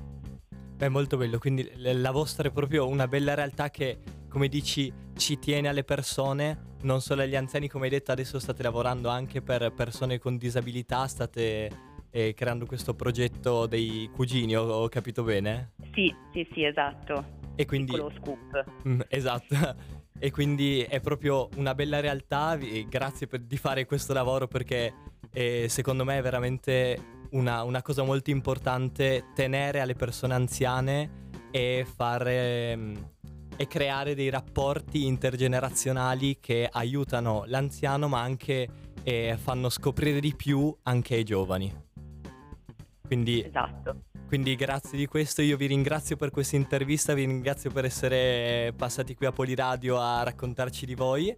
È 0.79 0.89
molto 0.89 1.17
bello, 1.17 1.39
quindi 1.39 1.71
la 1.77 2.11
vostra 2.11 2.49
è 2.49 2.53
proprio 2.53 2.87
una 2.87 3.09
bella 3.09 3.35
realtà 3.35 3.71
che, 3.71 3.99
come 4.37 4.49
dici, 4.49 4.93
ci 5.17 5.39
tiene 5.39 5.67
alle 5.67 5.83
persone, 5.83 6.75
non 6.83 7.01
solo 7.01 7.23
agli 7.23 7.35
anziani, 7.35 7.71
come 7.71 7.85
hai 7.85 7.91
detto, 7.91 8.13
adesso 8.13 8.39
state 8.39 8.63
lavorando 8.63 9.09
anche 9.09 9.41
per 9.41 9.73
persone 9.73 10.19
con 10.19 10.37
disabilità, 10.37 11.07
state 11.07 11.71
eh, 12.11 12.35
creando 12.35 12.67
questo 12.67 12.93
progetto 12.93 13.65
dei 13.65 14.11
cugini, 14.13 14.55
ho, 14.55 14.65
ho, 14.65 14.89
capito 14.91 15.23
bene? 15.23 15.73
Sì, 15.95 16.15
sì, 16.35 16.47
sì, 16.53 16.65
esatto. 16.65 17.39
E 17.55 17.65
quindi... 17.65 17.93
Piccolo 17.93 18.13
scoop. 18.21 18.65
Mm, 18.87 19.01
esatto. 19.09 19.55
E 20.19 20.31
quindi 20.31 20.81
è 20.81 20.99
proprio 21.01 21.51
una 21.57 21.75
bella 21.75 22.01
realtà, 22.01 22.57
grazie 22.89 23.27
per, 23.27 23.41
di 23.41 23.59
fare 23.59 23.85
questo 23.85 24.15
lavoro 24.15 24.49
perché 24.49 24.95
eh, 25.31 25.67
secondo 25.69 26.05
me 26.05 26.17
è 26.17 26.23
veramente 26.23 27.27
una, 27.33 27.63
una, 27.65 27.83
cosa 27.83 28.03
molto 28.03 28.31
importante 28.31 29.27
tenere 29.35 29.81
alle 29.81 29.93
persone 29.93 30.33
anziane 30.33 31.29
e 31.51 31.87
fare 31.87 32.77
mm, 32.77 32.95
e 33.57 33.67
creare 33.67 34.15
dei 34.15 34.31
rapporti 34.31 35.07
intergenerazionali 35.07 36.39
che 36.41 36.69
aiutano 36.71 37.45
l'anziano 37.47 38.09
ma 38.09 38.21
anche 38.21 38.69
eh, 39.03 39.37
fanno 39.41 39.69
scoprire 39.69 40.21
di 40.21 40.35
più 40.35 40.75
anche 40.83 41.15
ai 41.15 41.25
giovani. 41.25 41.73
Quindi, 43.07 43.45
esatto. 43.45 44.03
Quindi 44.27 44.57
grazie 44.57 44.99
di 44.99 45.07
questo, 45.07 45.41
io 45.41 45.57
vi 45.57 45.67
ringrazio 45.67 46.17
per 46.17 46.31
questa 46.31 46.57
intervista, 46.57 47.15
vi 47.15 47.25
ringrazio 47.25 47.71
per 47.71 47.85
essere 47.85 48.73
passati 48.77 49.15
qui 49.15 49.27
a 49.27 49.33
Poliradio 49.33 49.99
a 49.99 50.25
raccontarci 50.25 50.85
di 50.85 50.95
voi 50.95 51.37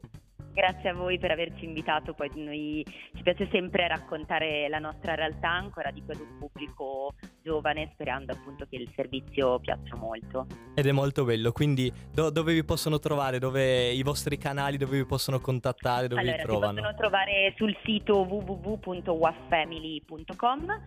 Grazie 0.53 0.89
a 0.89 0.95
voi 0.95 1.19
per 1.19 1.31
averci 1.31 1.65
invitato, 1.65 2.15
poi 2.15 2.31
noi 2.35 2.85
ci 3.15 3.23
piace 3.23 3.49
sempre 3.51 3.87
raccontare 3.87 4.69
la 4.69 4.79
nostra 4.79 5.15
realtà 5.15 5.51
ancora 5.51 5.91
di 5.91 6.03
un 6.07 6.39
pubblico 6.39 7.15
giovane, 7.43 7.91
sperando 7.93 8.33
appunto 8.33 8.67
che 8.69 8.77
il 8.77 8.91
servizio 8.97 9.59
piaccia 9.61 9.97
molto. 9.97 10.47
Ed 10.75 10.87
è 10.87 10.93
molto 10.93 11.25
bello, 11.25 11.53
quindi 11.53 11.93
do- 12.13 12.31
dove 12.31 12.55
vi 12.55 12.65
possono 12.65 12.99
trovare, 12.99 13.39
dove 13.39 13.91
i 13.91 14.03
vostri 14.03 14.37
canali, 14.37 14.77
dove 14.77 14.99
vi 14.99 15.07
possono 15.07 15.39
contattare, 15.39 16.09
dove 16.09 16.23
allora, 16.23 16.37
vi 16.37 16.43
trovano? 16.43 16.75
Si 16.75 16.81
possono 16.81 16.97
trovare 16.97 17.55
sul 17.57 17.77
sito 17.85 18.23
www.waffamily.com 18.23 20.83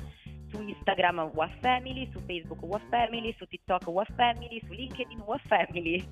su 0.52 0.62
Instagram 0.62 1.32
Family, 1.60 2.10
su 2.12 2.20
Facebook 2.26 2.60
Family, 2.90 3.34
su 3.38 3.46
TikTok 3.46 3.84
Family, 4.16 4.62
su 4.66 4.74
LinkedIn 4.74 5.24
Family 5.48 6.06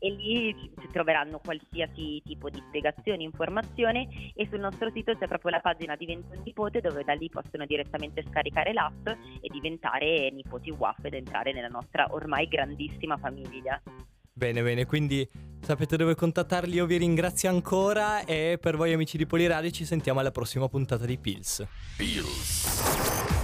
e 0.00 0.10
lì 0.10 0.54
ci 0.80 0.88
troveranno 0.92 1.38
qualsiasi 1.38 2.20
tipo 2.24 2.50
di 2.50 2.62
spiegazione, 2.68 3.22
informazione 3.22 4.32
e 4.34 4.46
sul 4.50 4.60
nostro 4.60 4.90
sito 4.90 5.16
c'è 5.16 5.26
proprio 5.26 5.52
la 5.52 5.60
pagina 5.60 5.96
Divento 5.96 6.34
un 6.34 6.42
nipote 6.44 6.80
dove 6.80 7.02
da 7.04 7.14
lì 7.14 7.28
possono 7.28 7.66
direttamente 7.66 8.24
scaricare 8.28 8.72
l'app 8.72 9.06
e 9.06 9.48
diventare 9.50 10.30
nipoti 10.30 10.70
WAF 10.70 11.04
ed 11.04 11.14
entrare 11.14 11.52
nella 11.52 11.68
nostra 11.68 12.06
ormai 12.10 12.46
grandissima 12.46 13.16
famiglia. 13.16 13.80
Bene, 14.32 14.62
bene, 14.62 14.86
quindi 14.86 15.28
sapete 15.60 15.96
dove 15.96 16.14
contattarli, 16.14 16.74
io 16.74 16.86
vi 16.86 16.96
ringrazio 16.96 17.48
ancora 17.50 18.24
e 18.24 18.56
per 18.60 18.76
voi 18.76 18.92
amici 18.92 19.16
di 19.16 19.26
Poliradio 19.26 19.70
ci 19.70 19.84
sentiamo 19.84 20.20
alla 20.20 20.30
prossima 20.30 20.68
puntata 20.68 21.04
di 21.04 21.18
Pills. 21.18 21.66
Pills. 21.96 23.37